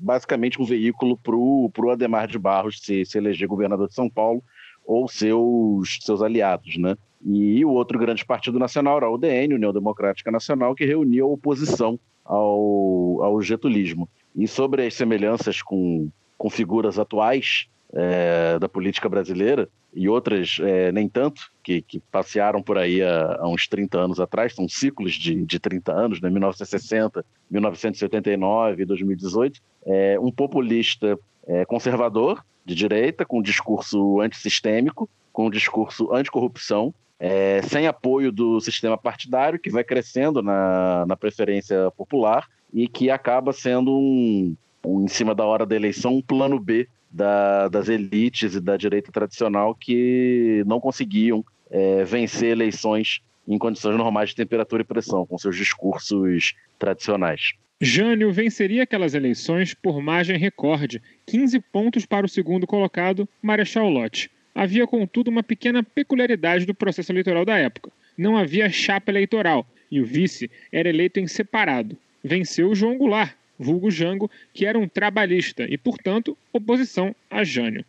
basicamente 0.00 0.60
um 0.60 0.64
veículo 0.64 1.16
para 1.16 1.36
o 1.36 1.90
Ademar 1.90 2.26
de 2.26 2.38
Barros 2.38 2.80
se, 2.80 3.04
se 3.04 3.18
eleger 3.18 3.46
governador 3.46 3.88
de 3.88 3.94
São 3.94 4.08
Paulo 4.08 4.42
ou 4.84 5.06
seus, 5.08 5.98
seus 6.00 6.22
aliados, 6.22 6.78
né? 6.78 6.96
E 7.24 7.64
o 7.64 7.70
outro 7.70 7.98
grande 7.98 8.24
partido 8.24 8.58
nacional 8.58 8.96
era 8.96 9.06
a 9.06 9.10
UDN, 9.10 9.54
União 9.54 9.72
Democrática 9.72 10.30
Nacional, 10.30 10.74
que 10.74 10.84
reunia 10.84 11.22
a 11.22 11.26
oposição 11.26 11.98
ao, 12.24 13.22
ao 13.22 13.42
getulismo. 13.42 14.08
E 14.34 14.46
sobre 14.48 14.86
as 14.86 14.94
semelhanças 14.94 15.60
com, 15.60 16.08
com 16.38 16.48
figuras 16.48 16.98
atuais 16.98 17.68
é, 17.92 18.58
da 18.58 18.68
política 18.68 19.08
brasileira, 19.08 19.68
e 19.92 20.08
outras 20.08 20.58
é, 20.62 20.92
nem 20.92 21.08
tanto, 21.08 21.50
que, 21.62 21.82
que 21.82 21.98
passearam 22.12 22.62
por 22.62 22.78
aí 22.78 23.02
há, 23.02 23.38
há, 23.40 23.48
uns 23.48 23.66
30 23.66 23.98
anos 23.98 24.20
atrás, 24.20 24.54
são 24.54 24.68
ciclos 24.68 25.14
de, 25.14 25.44
de 25.44 25.58
30 25.58 25.92
anos, 25.92 26.20
né? 26.20 26.30
1960, 26.30 27.24
1979 27.50 28.82
e 28.82 28.86
2018, 28.86 29.60
é, 29.86 30.18
um 30.20 30.30
populista 30.30 31.18
é, 31.46 31.64
conservador, 31.64 32.44
de 32.64 32.74
direita, 32.74 33.24
com 33.24 33.38
um 33.40 33.42
discurso 33.42 34.20
antissistêmico, 34.20 35.10
com 35.32 35.46
um 35.46 35.50
discurso 35.50 36.12
anticorrupção, 36.12 36.94
é, 37.20 37.60
sem 37.62 37.86
apoio 37.86 38.32
do 38.32 38.58
sistema 38.62 38.96
partidário, 38.96 39.58
que 39.58 39.68
vai 39.68 39.84
crescendo 39.84 40.42
na, 40.42 41.04
na 41.06 41.16
preferência 41.16 41.90
popular 41.90 42.48
e 42.72 42.88
que 42.88 43.10
acaba 43.10 43.52
sendo 43.52 43.92
um, 43.92 44.56
um, 44.84 45.04
em 45.04 45.08
cima 45.08 45.34
da 45.34 45.44
hora 45.44 45.66
da 45.66 45.76
eleição, 45.76 46.16
um 46.16 46.22
plano 46.22 46.58
B 46.58 46.88
da, 47.10 47.68
das 47.68 47.90
elites 47.90 48.54
e 48.54 48.60
da 48.60 48.76
direita 48.76 49.12
tradicional 49.12 49.74
que 49.74 50.64
não 50.66 50.80
conseguiam 50.80 51.44
é, 51.70 52.04
vencer 52.04 52.52
eleições 52.52 53.20
em 53.46 53.58
condições 53.58 53.96
normais 53.96 54.30
de 54.30 54.36
temperatura 54.36 54.82
e 54.82 54.84
pressão, 54.84 55.26
com 55.26 55.36
seus 55.36 55.56
discursos 55.56 56.54
tradicionais. 56.78 57.52
Jânio 57.82 58.32
venceria 58.32 58.84
aquelas 58.84 59.14
eleições 59.14 59.74
por 59.74 60.00
margem 60.00 60.38
recorde, 60.38 61.02
15 61.26 61.60
pontos 61.72 62.06
para 62.06 62.26
o 62.26 62.28
segundo 62.28 62.66
colocado, 62.66 63.28
Marechal 63.42 63.88
Lott. 63.88 64.30
Havia, 64.60 64.86
contudo, 64.86 65.30
uma 65.30 65.42
pequena 65.42 65.82
peculiaridade 65.82 66.66
do 66.66 66.74
processo 66.74 67.10
eleitoral 67.10 67.46
da 67.46 67.56
época. 67.56 67.90
Não 68.14 68.36
havia 68.36 68.68
chapa 68.68 69.10
eleitoral 69.10 69.66
e 69.90 70.02
o 70.02 70.04
vice 70.04 70.50
era 70.70 70.86
eleito 70.86 71.18
em 71.18 71.26
separado. 71.26 71.96
Venceu 72.22 72.74
João 72.74 72.98
Goulart, 72.98 73.34
vulgo 73.58 73.90
Jango, 73.90 74.30
que 74.52 74.66
era 74.66 74.78
um 74.78 74.86
trabalhista 74.86 75.64
e, 75.66 75.78
portanto, 75.78 76.36
oposição 76.52 77.16
a 77.30 77.42
Jânio. 77.42 77.86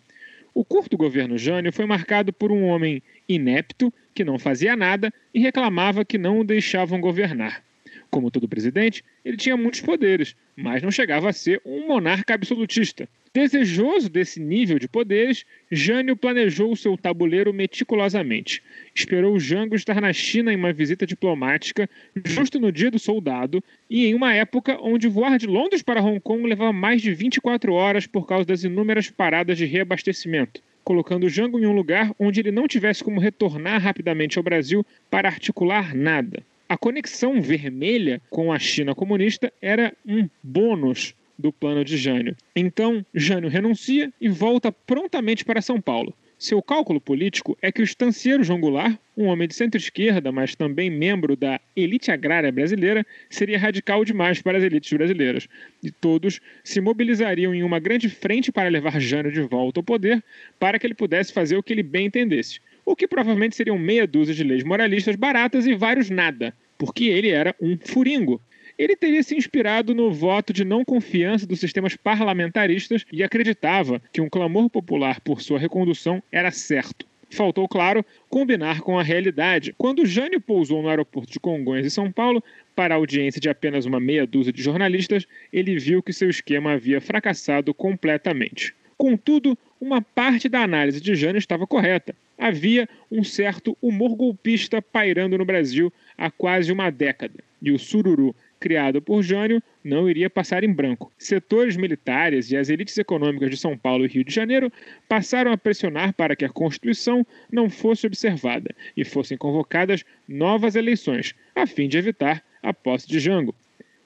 O 0.54 0.64
curto 0.64 0.96
governo 0.96 1.38
Jânio 1.38 1.74
foi 1.74 1.86
marcado 1.86 2.32
por 2.32 2.54
um 2.54 2.64
homem 2.64 3.04
inepto, 3.28 3.94
que 4.16 4.24
não 4.24 4.40
fazia 4.40 4.74
nada 4.74 5.14
e 5.34 5.42
reclamava 5.42 6.06
que 6.06 6.18
não 6.18 6.40
o 6.40 6.46
deixavam 6.46 7.02
governar. 7.02 7.62
Como 8.10 8.32
todo 8.32 8.48
presidente, 8.48 9.04
ele 9.26 9.36
tinha 9.36 9.58
muitos 9.58 9.82
poderes, 9.82 10.38
mas 10.56 10.82
não 10.82 10.90
chegava 10.90 11.30
a 11.30 11.34
ser 11.34 11.62
um 11.66 11.86
monarca 11.90 12.34
absolutista. 12.34 13.10
Desejoso 13.34 14.10
desse 14.10 14.42
nível 14.42 14.78
de 14.78 14.90
poderes, 14.90 15.46
Jânio 15.72 16.18
planejou 16.18 16.70
o 16.70 16.76
seu 16.76 16.98
tabuleiro 16.98 17.54
meticulosamente. 17.54 18.62
Esperou 18.94 19.40
Jango 19.40 19.74
estar 19.74 20.02
na 20.02 20.12
China 20.12 20.52
em 20.52 20.58
uma 20.58 20.74
visita 20.74 21.08
diplomática, 21.08 21.90
justo 22.26 22.60
no 22.60 22.74
dia 22.74 22.92
do 22.92 23.00
soldado, 23.00 23.64
e 23.90 24.06
em 24.06 24.14
uma 24.14 24.34
época 24.34 24.78
onde 24.82 25.08
voar 25.08 25.38
de 25.38 25.48
Londres 25.48 25.82
para 25.82 26.02
Hong 26.02 26.20
Kong 26.20 26.46
levava 26.46 26.74
mais 26.74 27.02
de 27.02 27.14
24 27.14 27.72
horas 27.72 28.06
por 28.06 28.28
causa 28.28 28.44
das 28.44 28.66
inúmeras 28.66 29.10
paradas 29.10 29.58
de 29.58 29.66
reabastecimento 29.66 30.62
colocando 30.84 31.30
Jango 31.30 31.60
em 31.60 31.66
um 31.68 31.72
lugar 31.72 32.12
onde 32.20 32.40
ele 32.40 32.52
não 32.52 32.68
tivesse 32.68 33.04
como 33.04 33.20
retornar 33.20 33.80
rapidamente 33.80 34.40
ao 34.40 34.44
Brasil 34.44 34.84
para 35.12 35.30
articular 35.30 35.96
nada. 35.96 36.44
A 36.68 36.76
conexão 36.76 37.40
vermelha 37.40 38.20
com 38.30 38.52
a 38.52 38.58
China 38.58 38.96
comunista 38.96 39.54
era 39.62 39.94
um 40.06 40.28
bônus 40.42 41.14
do 41.42 41.52
plano 41.52 41.84
de 41.84 41.98
Jânio. 41.98 42.36
Então, 42.56 43.06
Jânio 43.14 43.50
renuncia 43.50 44.14
e 44.22 44.30
volta 44.30 44.72
prontamente 44.72 45.44
para 45.44 45.62
São 45.62 45.82
Paulo. 45.82 46.16
Seu 46.42 46.60
cálculo 46.60 47.00
político 47.00 47.56
é 47.62 47.72
que 47.72 47.82
o 47.82 47.84
estancieiro 47.84 48.44
João 48.44 48.60
Goulart, 48.60 48.98
um 49.16 49.26
homem 49.26 49.48
de 49.48 49.54
centro-esquerda, 49.54 50.32
mas 50.32 50.56
também 50.56 50.90
membro 50.90 51.36
da 51.36 51.62
elite 51.76 52.10
agrária 52.10 52.52
brasileira, 52.52 53.06
seria 53.30 53.60
radical 53.60 54.04
demais 54.04 54.42
para 54.42 54.58
as 54.58 54.64
elites 54.64 54.92
brasileiras. 54.92 55.48
E 55.84 55.92
todos 55.92 56.42
se 56.64 56.82
mobilizariam 56.82 57.54
em 57.54 57.62
uma 57.62 57.78
grande 57.78 58.10
frente 58.10 58.52
para 58.52 58.70
levar 58.70 59.00
Jânio 59.00 59.32
de 59.32 59.42
volta 59.42 59.82
ao 59.82 59.84
poder, 59.84 60.24
para 60.60 60.80
que 60.80 60.88
ele 60.88 60.96
pudesse 60.96 61.32
fazer 61.32 61.58
o 61.58 61.62
que 61.62 61.74
ele 61.74 61.84
bem 61.84 62.08
entendesse. 62.08 62.60
O 62.84 62.96
que 62.96 63.08
provavelmente 63.08 63.56
seriam 63.56 63.78
meia 63.78 64.08
dúzia 64.08 64.34
de 64.34 64.44
leis 64.44 64.64
moralistas 64.64 65.16
baratas 65.16 65.68
e 65.68 65.76
vários 65.76 66.10
nada, 66.10 66.56
porque 66.76 67.04
ele 67.04 67.30
era 67.30 67.56
um 67.62 67.78
furingo 67.78 68.42
ele 68.82 68.96
teria 68.96 69.22
se 69.22 69.36
inspirado 69.36 69.94
no 69.94 70.12
voto 70.12 70.52
de 70.52 70.66
não 70.66 70.84
confiança 70.84 71.46
dos 71.46 71.60
sistemas 71.60 71.96
parlamentaristas 71.96 73.06
e 73.14 73.22
acreditava 73.22 74.02
que 74.12 74.20
um 74.20 74.28
clamor 74.28 74.72
popular 74.72 75.22
por 75.22 75.40
sua 75.40 75.60
recondução 75.60 76.24
era 76.32 76.50
certo. 76.50 77.06
Faltou, 77.30 77.68
claro, 77.68 78.04
combinar 78.28 78.82
com 78.82 78.98
a 78.98 79.04
realidade. 79.04 79.76
Quando 79.78 80.04
Jânio 80.04 80.42
pousou 80.42 80.82
no 80.82 80.90
aeroporto 80.90 81.32
de 81.32 81.40
Congonhas, 81.40 81.86
em 81.86 81.92
São 81.92 82.12
Paulo, 82.12 82.44
para 82.76 82.96
a 82.96 82.98
audiência 82.98 83.40
de 83.40 83.50
apenas 83.50 83.86
uma 83.86 84.00
meia 84.00 84.26
dúzia 84.26 84.52
de 84.52 84.64
jornalistas, 84.64 85.28
ele 85.54 85.78
viu 85.78 86.02
que 86.02 86.12
seu 86.12 86.28
esquema 86.28 86.72
havia 86.72 87.00
fracassado 87.00 87.76
completamente. 87.76 88.74
Contudo, 88.98 89.56
uma 89.80 90.02
parte 90.02 90.50
da 90.50 90.64
análise 90.64 91.00
de 91.00 91.14
Jânio 91.14 91.38
estava 91.38 91.68
correta. 91.68 92.16
Havia 92.36 92.90
um 93.12 93.24
certo 93.24 93.78
humor 93.80 94.16
golpista 94.16 94.82
pairando 94.82 95.38
no 95.38 95.46
Brasil 95.46 95.94
há 96.18 96.32
quase 96.32 96.72
uma 96.72 96.90
década, 96.90 97.44
e 97.62 97.72
o 97.72 97.78
sururu 97.78 98.36
criado 98.62 99.02
por 99.02 99.24
Jânio 99.24 99.62
não 99.84 100.08
iria 100.08 100.30
passar 100.30 100.64
em 100.64 100.72
branco. 100.72 101.12
Setores 101.18 101.76
militares 101.76 102.52
e 102.52 102.56
as 102.56 102.70
elites 102.70 102.96
econômicas 102.98 103.50
de 103.50 103.58
São 103.58 103.76
Paulo 103.76 104.06
e 104.06 104.08
Rio 104.08 104.24
de 104.24 104.34
Janeiro 104.34 104.72
passaram 105.10 105.52
a 105.52 105.58
pressionar 105.58 106.14
para 106.14 106.36
que 106.36 106.46
a 106.46 106.50
Constituição 106.50 107.26
não 107.52 107.70
fosse 107.70 108.06
observada 108.06 108.74
e 108.96 109.04
fossem 109.04 109.36
convocadas 109.36 110.06
novas 110.28 110.76
eleições, 110.76 111.34
a 111.56 111.66
fim 111.66 111.90
de 111.90 111.98
evitar 111.98 112.44
a 112.62 112.72
posse 112.72 113.08
de 113.08 113.20
Jango. 113.20 113.56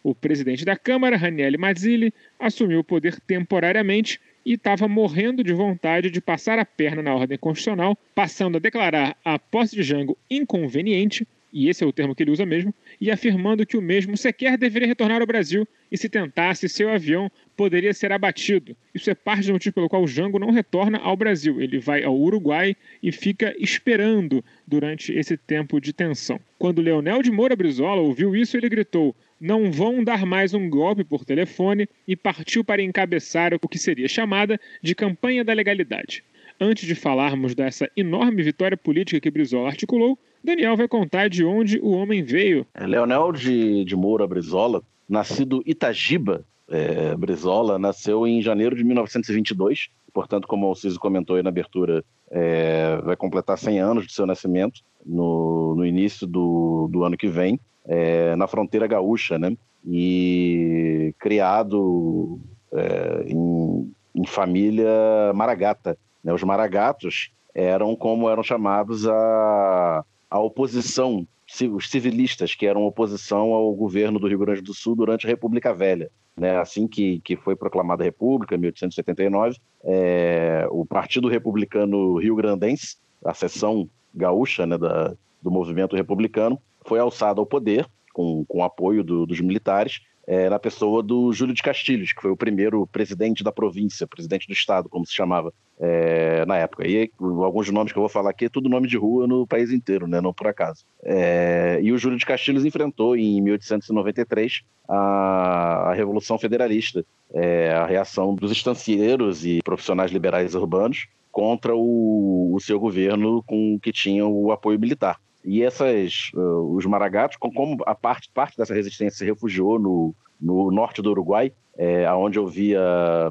O 0.02 0.16
presidente 0.16 0.64
da 0.64 0.78
Câmara, 0.78 1.18
Raniel 1.18 1.60
Mazzilli, 1.60 2.14
assumiu 2.40 2.80
o 2.80 2.84
poder 2.84 3.20
temporariamente 3.22 4.22
e 4.46 4.54
estava 4.54 4.88
morrendo 4.88 5.44
de 5.44 5.52
vontade 5.52 6.10
de 6.10 6.22
passar 6.22 6.60
a 6.60 6.66
perna 6.66 7.02
na 7.02 7.14
ordem 7.14 7.38
constitucional, 7.38 7.98
passando 8.14 8.58
a 8.58 8.60
declarar 8.60 9.18
a 9.26 9.38
posse 9.38 9.76
de 9.76 9.84
Jango 9.84 10.18
inconveniente 10.30 11.28
e 11.56 11.70
esse 11.70 11.86
é 11.86 11.88
o 11.88 11.94
termo 11.94 12.14
que 12.14 12.22
ele 12.22 12.32
usa 12.32 12.46
mesmo, 12.46 12.74
e 13.00 13.10
afirmando 13.10 13.66
que 13.66 13.78
o 13.78 13.82
mesmo 13.82 14.18
sequer 14.18 14.58
deveria 14.58 14.90
retornar 14.90 15.22
ao 15.22 15.26
Brasil 15.26 15.66
e 15.90 15.98
se 15.98 16.10
tentasse, 16.10 16.68
seu 16.68 16.90
avião 16.90 17.32
poderia 17.56 17.94
ser 17.94 18.12
abatido. 18.12 18.76
Isso 18.94 19.10
é 19.10 19.16
parte 19.16 19.48
do 19.48 19.54
motivo 19.54 19.76
pelo 19.76 19.88
qual 19.88 20.04
o 20.04 20.08
Jango 20.08 20.38
não 20.38 20.52
retorna 20.52 20.98
ao 20.98 21.16
Brasil. 21.16 21.62
Ele 21.62 21.80
vai 21.80 22.04
ao 22.04 22.14
Uruguai 22.14 22.76
e 23.02 23.10
fica 23.10 23.56
esperando 23.58 24.44
durante 24.68 25.14
esse 25.14 25.38
tempo 25.38 25.80
de 25.80 25.94
tensão. 25.94 26.38
Quando 26.60 26.82
Leonel 26.82 27.22
de 27.22 27.32
Moura 27.32 27.56
Brizola 27.56 28.02
ouviu 28.02 28.36
isso, 28.36 28.58
ele 28.58 28.68
gritou: 28.68 29.16
não 29.40 29.72
vão 29.72 30.04
dar 30.04 30.26
mais 30.26 30.54
um 30.54 30.70
golpe 30.70 31.06
por 31.06 31.24
telefone 31.24 31.88
e 32.06 32.18
partiu 32.18 32.66
para 32.66 32.82
encabeçar 32.82 33.54
o 33.54 33.70
que 33.70 33.78
seria 33.78 34.10
chamada 34.10 34.60
de 34.82 34.94
campanha 34.94 35.46
da 35.46 35.54
legalidade. 35.54 36.22
Antes 36.60 36.86
de 36.86 36.96
falarmos 36.96 37.56
dessa 37.56 37.90
enorme 37.96 38.44
vitória 38.44 38.76
política 38.78 39.22
que 39.22 39.32
Brizola 39.32 39.70
articulou, 39.70 40.18
Daniel 40.46 40.78
vai 40.78 40.88
contar 40.88 41.28
de 41.28 41.44
onde 41.44 41.80
o 41.80 41.92
homem 41.92 42.24
veio. 42.24 42.66
É, 42.74 42.86
Leonel 42.86 43.32
de, 43.32 43.84
de 43.84 43.96
Moura 43.96 44.28
Brizola, 44.28 44.82
nascido 45.10 45.64
Itagiba 45.66 46.46
é, 46.70 47.16
Brizola, 47.16 47.78
nasceu 47.78 48.26
em 48.28 48.42
janeiro 48.42 48.76
de 48.76 48.84
1922, 48.84 49.90
portanto, 50.14 50.48
como 50.48 50.66
o 50.66 50.70
Alciso 50.70 51.00
comentou 51.00 51.36
aí 51.36 51.44
na 51.44 51.50
abertura, 51.50 52.04
é, 52.32 52.98
vai 53.04 53.16
completar 53.16 53.58
100 53.58 53.80
anos 53.80 54.08
de 54.08 54.14
seu 54.14 54.26
nascimento 54.26 54.82
no, 55.06 55.76
no 55.76 55.86
início 55.86 56.26
do, 56.26 56.88
do 56.92 57.04
ano 57.04 57.18
que 57.18 57.28
vem, 57.28 57.60
é, 57.86 58.36
na 58.36 58.48
fronteira 58.48 58.88
gaúcha, 58.88 59.38
né? 59.38 59.56
E 59.88 61.14
criado 61.20 62.40
é, 62.72 63.26
em, 63.28 63.92
em 64.16 64.26
família 64.26 64.90
maragata. 65.36 65.96
Né? 66.24 66.34
Os 66.34 66.44
maragatos 66.44 67.32
eram 67.54 67.96
como 67.96 68.30
eram 68.30 68.42
chamados 68.42 69.08
a 69.08 70.04
a 70.30 70.40
oposição, 70.40 71.28
os 71.72 71.90
civilistas 71.90 72.56
que 72.56 72.66
eram 72.66 72.84
oposição 72.84 73.54
ao 73.54 73.74
governo 73.74 74.20
do 74.20 74.28
Rio 74.28 74.40
Grande 74.40 74.62
do 74.62 74.74
Sul 74.74 74.96
durante 74.96 75.26
a 75.26 75.30
República 75.30 75.74
Velha. 75.74 76.12
Né? 76.36 76.58
Assim 76.58 76.88
que, 76.88 77.20
que 77.22 77.36
foi 77.36 77.56
proclamada 77.56 78.04
a 78.04 78.06
República, 78.06 78.56
em 78.56 78.60
1879, 78.60 79.58
é, 79.84 80.68
o 80.70 80.86
Partido 80.86 81.28
Republicano 81.28 82.18
Rio 82.18 82.36
Grandense, 82.36 82.98
a 83.24 83.34
seção 83.34 83.90
gaúcha 84.14 84.66
né, 84.66 84.78
da, 84.78 85.16
do 85.42 85.52
movimento 85.52 85.96
republicano, 85.96 86.62
foi 86.86 87.00
alçado 87.00 87.40
ao 87.40 87.46
poder 87.46 87.88
com, 88.14 88.46
com 88.46 88.64
apoio 88.64 89.04
do, 89.04 89.26
dos 89.26 89.42
militares 89.42 90.02
é, 90.28 90.50
na 90.50 90.58
pessoa 90.58 91.04
do 91.04 91.32
Júlio 91.32 91.54
de 91.54 91.62
Castilhos, 91.62 92.12
que 92.12 92.22
foi 92.22 92.32
o 92.32 92.38
primeiro 92.38 92.88
presidente 92.88 93.44
da 93.44 93.52
província, 93.52 94.08
presidente 94.08 94.48
do 94.48 94.54
estado, 94.54 94.90
como 94.90 95.06
se 95.06 95.14
chamava 95.14 95.54
é, 95.80 96.46
na 96.46 96.58
época. 96.58 96.88
E 96.88 97.12
alguns 97.20 97.70
nomes 97.70 97.92
que 97.92 98.00
eu 98.00 98.02
vou 98.02 98.10
falar 98.10 98.32
aqui 98.32 98.46
é 98.46 98.50
tudo 98.50 98.70
nome 98.70 98.88
de 98.88 98.98
rua 98.98 99.28
no 99.28 99.46
país 99.46 99.72
inteiro, 99.72 100.08
né? 100.08 100.20
não 100.20 100.34
por 100.34 100.48
acaso. 100.48 100.84
É, 101.04 101.80
e 101.82 101.92
o 101.92 101.98
Júlio 101.98 102.18
de 102.18 102.26
Castilhos 102.26 102.66
enfrentou 102.66 103.16
em 103.16 103.40
1893 103.42 104.64
a, 104.88 105.90
a 105.90 105.94
Revolução 105.94 106.38
Federalista, 106.38 107.06
é, 107.34 107.72
a 107.74 107.86
reação 107.86 108.34
dos 108.34 108.52
estancieiros 108.52 109.46
e 109.46 109.60
profissionais 109.64 110.12
liberais 110.12 110.56
urbanos 110.56 111.08
contra 111.32 111.76
o, 111.76 112.54
o 112.56 112.60
seu 112.62 112.80
governo 112.80 113.44
com 113.44 113.78
que 113.80 113.92
tinha 113.92 114.26
o 114.26 114.52
apoio 114.52 114.80
militar. 114.80 115.20
E 115.46 115.64
essas, 115.64 116.32
uh, 116.34 116.76
os 116.76 116.86
maragatos, 116.86 117.38
como 117.38 117.78
a 117.86 117.94
parte, 117.94 118.30
parte 118.34 118.58
dessa 118.58 118.74
resistência 118.74 119.18
se 119.18 119.26
refugiou 119.26 119.78
no, 119.80 120.16
no 120.42 120.72
norte 120.72 121.02
do 121.02 121.12
Uruguai, 121.12 121.54
é, 121.78 122.12
onde 122.14 122.40
eu 122.40 122.48
via 122.48 122.82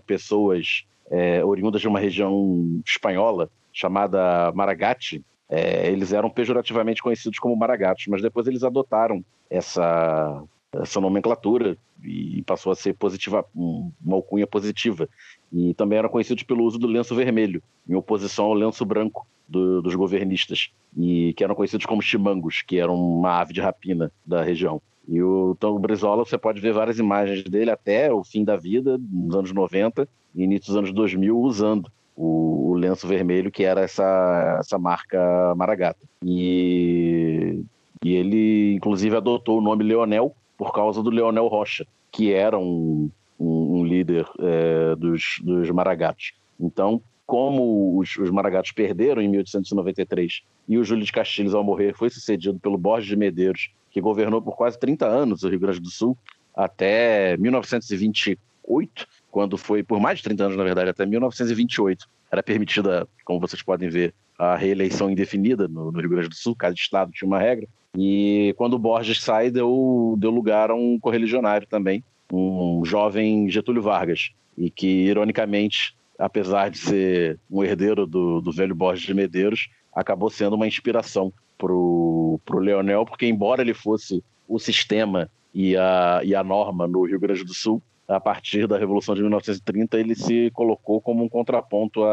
pessoas 0.06 0.85
é, 1.11 1.44
oriundas 1.44 1.80
de 1.80 1.88
uma 1.88 1.99
região 1.99 2.80
espanhola 2.87 3.50
chamada 3.73 4.52
Maragate, 4.54 5.25
é, 5.49 5.90
eles 5.90 6.12
eram 6.12 6.30
pejorativamente 6.30 7.02
conhecidos 7.02 7.38
como 7.38 7.56
maragatos, 7.56 8.06
mas 8.09 8.23
depois 8.23 8.47
eles 8.47 8.62
adotaram 8.62 9.25
essa, 9.50 10.42
essa 10.82 11.00
nomenclatura 11.00 11.76
e 12.02 12.42
passou 12.42 12.72
a 12.72 12.74
ser 12.76 12.94
positiva, 12.94 13.44
uma 13.54 14.16
alcunha 14.16 14.46
positiva. 14.46 15.08
E 15.52 15.74
também 15.74 15.98
eram 15.98 16.08
conhecidos 16.08 16.42
pelo 16.42 16.64
uso 16.64 16.78
do 16.78 16.86
lenço 16.86 17.14
vermelho, 17.14 17.62
em 17.88 17.94
oposição 17.94 18.46
ao 18.46 18.54
lenço 18.54 18.84
branco 18.84 19.26
do, 19.48 19.82
dos 19.82 19.94
governistas, 19.94 20.70
e 20.96 21.32
que 21.34 21.44
eram 21.44 21.54
conhecidos 21.54 21.86
como 21.86 22.02
chimangos, 22.02 22.62
que 22.62 22.78
eram 22.78 22.94
uma 22.94 23.40
ave 23.40 23.52
de 23.52 23.60
rapina 23.60 24.10
da 24.24 24.42
região. 24.42 24.80
E 25.06 25.22
o 25.22 25.54
Tom 25.58 25.78
Brizola, 25.78 26.24
você 26.24 26.38
pode 26.38 26.60
ver 26.60 26.72
várias 26.72 26.98
imagens 26.98 27.44
dele 27.44 27.70
até 27.70 28.12
o 28.12 28.24
fim 28.24 28.42
da 28.42 28.56
vida, 28.56 28.98
nos 29.10 29.36
anos 29.36 29.52
90 29.52 30.08
e 30.34 30.42
início 30.42 30.68
dos 30.68 30.76
anos 30.76 30.92
2000, 30.92 31.38
usando 31.38 31.90
o, 32.16 32.70
o 32.70 32.74
lenço 32.74 33.06
vermelho, 33.06 33.50
que 33.50 33.64
era 33.64 33.82
essa, 33.82 34.58
essa 34.60 34.78
marca 34.78 35.54
Maragata. 35.56 36.00
E, 36.24 37.62
e 38.02 38.14
ele, 38.14 38.74
inclusive, 38.74 39.14
adotou 39.16 39.58
o 39.58 39.62
nome 39.62 39.84
Leonel 39.84 40.34
por 40.56 40.73
causa 40.73 41.02
do 41.02 41.11
Leonel 41.11 41.46
Rocha, 41.46 41.87
que 42.11 42.32
era 42.32 42.58
um, 42.58 43.11
um, 43.38 43.80
um 43.80 43.84
líder 43.84 44.26
é, 44.38 44.96
dos, 44.96 45.40
dos 45.42 45.70
Maragatos. 45.70 46.32
Então, 46.58 47.02
como 47.26 47.99
os, 47.99 48.16
os, 48.16 48.30
Maragatos 48.30 48.73
perderam 48.73 49.20
em 49.23 49.28
1893 49.28 50.42
e 50.68 50.78
o 50.78 50.84
Júlio 50.84 51.04
de 51.04 51.12
Castilhos, 51.12 51.54
ao 51.54 51.64
morrer, 51.64 51.94
foi 51.94 52.11
sucedido 52.11 52.58
pelo 52.58 52.78
Borges 52.78 53.08
de 53.08 53.16
Medeiros, 53.16 53.70
que 53.90 54.00
governou 54.00 54.42
por 54.42 54.56
quase 54.56 54.78
30 54.78 55.06
anos 55.06 55.42
o 55.42 55.49
Rio 55.49 55.61
Grande 55.61 55.80
do 55.80 55.90
Sul, 55.90 56.16
até 56.54 57.37
1928, 57.37 59.06
quando 59.30 59.56
foi, 59.56 59.82
por 59.82 59.99
mais 60.00 60.18
de 60.18 60.25
30 60.25 60.44
anos, 60.44 60.56
na 60.56 60.64
verdade, 60.64 60.90
até 60.90 61.04
1928, 61.04 62.08
era 62.30 62.42
permitida, 62.42 63.08
como 63.25 63.40
vocês 63.40 63.62
podem 63.62 63.88
ver, 63.88 64.14
a 64.38 64.56
reeleição 64.56 65.11
indefinida 65.11 65.68
no, 65.68 65.92
no 65.92 66.00
Rio 66.00 66.11
Grande 66.11 66.28
do 66.28 66.34
Sul, 66.34 66.56
cada 66.56 66.75
estado 66.75 67.12
tinha 67.12 67.26
uma 67.26 67.38
regra. 67.38 67.68
E 67.96 68.54
quando 68.56 68.74
o 68.74 68.78
Borges 68.78 69.20
sai, 69.20 69.50
deu, 69.50 70.16
deu 70.18 70.30
lugar 70.30 70.70
a 70.70 70.74
um 70.74 70.98
correligionário 70.98 71.66
também, 71.66 72.02
um 72.32 72.84
jovem 72.84 73.48
Getúlio 73.48 73.82
Vargas, 73.82 74.30
e 74.58 74.70
que, 74.70 74.86
ironicamente, 74.86 75.96
apesar 76.18 76.70
de 76.70 76.78
ser 76.78 77.38
um 77.50 77.62
herdeiro 77.62 78.06
do, 78.06 78.40
do 78.40 78.52
velho 78.52 78.74
Borges 78.74 79.06
de 79.06 79.14
Medeiros, 79.14 79.68
acabou 79.94 80.28
sendo 80.30 80.56
uma 80.56 80.66
inspiração 80.66 81.32
pro, 81.56 82.40
pro 82.44 82.58
Leonel, 82.58 83.04
porque 83.04 83.26
embora 83.26 83.62
ele 83.62 83.74
fosse 83.74 84.22
o 84.48 84.58
sistema 84.58 85.30
e 85.54 85.76
a, 85.76 86.20
e 86.24 86.34
a 86.34 86.42
norma 86.42 86.86
no 86.86 87.04
Rio 87.04 87.20
Grande 87.20 87.44
do 87.44 87.54
Sul, 87.54 87.80
a 88.08 88.20
partir 88.20 88.66
da 88.66 88.76
Revolução 88.76 89.14
de 89.14 89.22
1930 89.22 89.98
ele 89.98 90.14
se 90.14 90.50
colocou 90.50 91.00
como 91.00 91.24
um 91.24 91.28
contraponto 91.28 92.04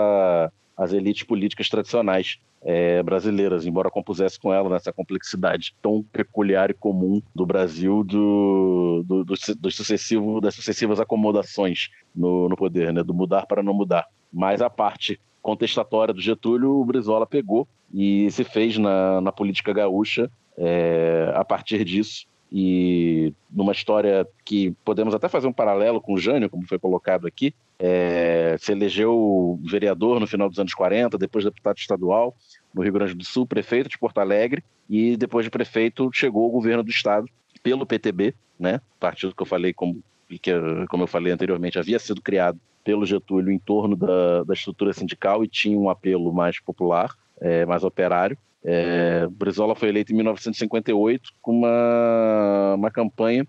às 0.82 0.94
elites 0.94 1.24
políticas 1.24 1.70
tradicionais 1.70 2.40
é, 2.64 3.04
brasileiras, 3.04 3.68
embora 3.68 3.92
compusesse 3.92 4.40
com 4.40 4.52
ela 4.52 4.68
nessa 4.68 4.92
complexidade 4.92 5.76
tão 5.80 6.04
peculiar 6.12 6.72
e 6.72 6.74
comum 6.74 7.22
do 7.36 7.46
Brasil 7.46 8.04
do, 8.04 9.04
do, 9.06 9.24
do, 9.24 9.34
do 9.60 9.72
sucessivo, 9.72 10.42
das 10.42 10.56
sucessivas 10.56 11.00
acomodações 11.00 11.90
no, 12.16 12.50
no 12.50 12.56
poder, 12.56 12.92
né, 12.92 13.04
do 13.04 13.14
mudar 13.14 13.46
para 13.46 13.62
não 13.62 13.76
mudar. 13.76 14.08
Mas 14.34 14.60
a 14.60 14.72
parte 14.72 15.20
contestatória 15.40 16.14
do 16.14 16.22
Getúlio, 16.22 16.72
o 16.72 16.86
Brizola 16.86 17.28
pegou 17.28 17.68
e 17.94 18.30
se 18.32 18.44
fez 18.44 18.78
na, 18.78 19.22
na 19.22 19.32
política 19.32 19.72
gaúcha 19.74 20.32
é, 20.58 21.32
a 21.36 21.46
partir 21.46 21.84
disso. 21.86 22.26
E 22.52 23.34
numa 23.50 23.72
história 23.72 24.28
que 24.44 24.72
podemos 24.84 25.14
até 25.14 25.30
fazer 25.30 25.48
um 25.48 25.54
paralelo 25.54 26.02
com 26.02 26.14
o 26.14 26.18
Jânio, 26.18 26.50
como 26.50 26.68
foi 26.68 26.78
colocado 26.78 27.26
aqui, 27.26 27.54
é, 27.80 28.58
se 28.60 28.74
elegeu 28.74 29.58
vereador 29.64 30.20
no 30.20 30.28
final 30.28 30.50
dos 30.50 30.60
anos 30.60 30.74
40, 30.74 31.18
depois 31.18 31.46
deputado 31.46 31.78
estadual 31.78 32.36
no 32.74 32.82
Rio 32.82 32.94
Grande 32.94 33.14
do 33.14 33.24
Sul, 33.24 33.48
prefeito 33.48 33.90
de 33.90 33.98
Porto 33.98 34.20
Alegre, 34.20 34.64
e 34.90 35.16
depois 35.16 35.46
de 35.46 35.50
prefeito 35.50 36.10
chegou 36.14 36.44
ao 36.44 36.52
governo 36.52 36.84
do 36.84 36.90
estado 36.90 37.28
pelo 37.64 37.86
PTB, 37.86 38.34
né, 38.60 38.82
partido 39.00 39.34
que 39.34 39.42
eu 39.42 39.48
falei 39.48 39.74
como 39.74 40.04
que, 40.42 40.52
como 40.90 41.04
eu 41.04 41.08
falei 41.08 41.32
anteriormente, 41.34 41.80
havia 41.80 42.00
sido 42.00 42.22
criado 42.22 42.60
pelo 42.84 43.06
Getúlio 43.06 43.52
em 43.52 43.60
torno 43.60 43.96
da, 43.96 44.44
da 44.44 44.54
estrutura 44.54 44.94
sindical 44.94 45.44
e 45.44 45.48
tinha 45.48 45.78
um 45.78 45.90
apelo 45.90 46.34
mais 46.34 46.60
popular, 46.60 47.16
é, 47.40 47.66
mais 47.66 47.84
operário. 47.84 48.38
É, 48.64 49.28
Brizola 49.28 49.76
foi 49.76 49.90
eleito 49.90 50.12
em 50.12 50.16
1958 50.16 51.32
com 51.42 51.60
uma, 51.60 52.76
uma 52.76 52.92
campanha 52.92 53.46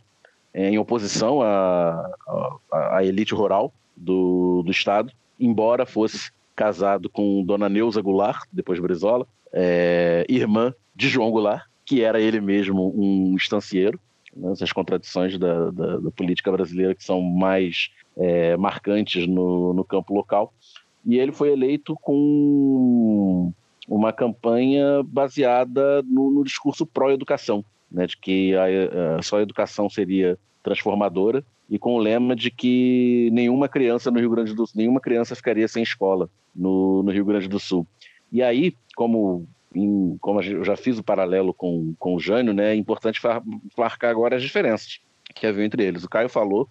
é, 0.55 0.70
em 0.70 0.79
oposição 0.79 1.42
à, 1.42 2.11
à, 2.70 2.96
à, 2.98 3.05
elite 3.05 3.35
rural 3.35 3.72
do, 3.96 4.62
do 4.64 4.70
Estado, 4.70 5.12
embora 5.38 5.87
fosse 5.87 6.31
casado 6.55 7.09
com 7.09 7.44
Dona 7.44 7.68
Neuza 7.68 8.01
Goulart, 8.01 8.44
depois 8.53 8.79
Brizola, 8.79 9.27
é, 9.53 10.25
irmã 10.29 10.75
de 10.94 11.09
João 11.09 11.31
Goulart, 11.31 11.66
que 11.85 12.03
era 12.03 12.20
ele 12.20 12.40
mesmo 12.40 12.92
um 12.96 13.35
estancieiro. 13.37 13.98
Né, 14.35 14.53
essas 14.53 14.72
contradições 14.72 15.38
da, 15.38 15.70
da, 15.70 15.98
da, 15.98 16.11
política 16.11 16.51
brasileira 16.51 16.94
que 16.94 17.05
são 17.05 17.20
mais 17.20 17.90
é, 18.16 18.57
marcantes 18.57 19.27
no, 19.27 19.75
no 19.75 19.85
campo 19.85 20.14
local. 20.14 20.53
E 21.05 21.18
ele 21.18 21.33
foi 21.33 21.51
eleito 21.53 21.96
com 22.01 23.53
uma 23.88 24.12
campanha 24.12 25.03
baseada 25.05 26.03
no, 26.03 26.31
no 26.31 26.45
discurso 26.45 26.87
pró-educação, 26.87 27.64
né, 27.90 28.07
de 28.07 28.16
que 28.16 28.55
a, 28.55 29.18
a, 29.18 29.23
só 29.23 29.38
a 29.38 29.42
educação 29.42 29.88
seria 29.90 30.38
transformadora 30.62 31.45
e 31.68 31.79
com 31.79 31.95
o 31.95 31.99
lema 31.99 32.37
de 32.37 32.51
que 32.51 33.31
nenhuma 33.33 33.68
criança 33.68 34.11
no 34.11 34.21
Rio 34.21 34.31
Grande 34.31 34.55
do 34.55 34.66
Sul, 34.66 34.77
nenhuma 34.77 35.01
criança 35.01 35.35
ficaria 35.35 35.66
sem 35.66 35.83
escola 35.83 36.29
no, 36.55 37.03
no 37.03 37.11
Rio 37.11 37.25
Grande 37.25 37.49
do 37.49 37.59
Sul. 37.59 37.87
E 38.31 38.42
aí, 38.42 38.75
como, 38.95 39.47
em, 39.75 40.16
como 40.21 40.42
eu 40.42 40.64
já 40.64 40.77
fiz 40.77 40.99
o 40.99 41.03
paralelo 41.03 41.53
com, 41.53 41.95
com 41.99 42.14
o 42.14 42.21
Jânio, 42.21 42.53
né, 42.53 42.73
é 42.73 42.75
importante 42.75 43.21
marcar 43.77 44.11
agora 44.11 44.37
as 44.37 44.42
diferenças 44.42 45.01
que 45.35 45.47
havia 45.47 45.64
entre 45.64 45.85
eles. 45.85 46.05
O 46.05 46.09
Caio 46.09 46.29
falou 46.29 46.68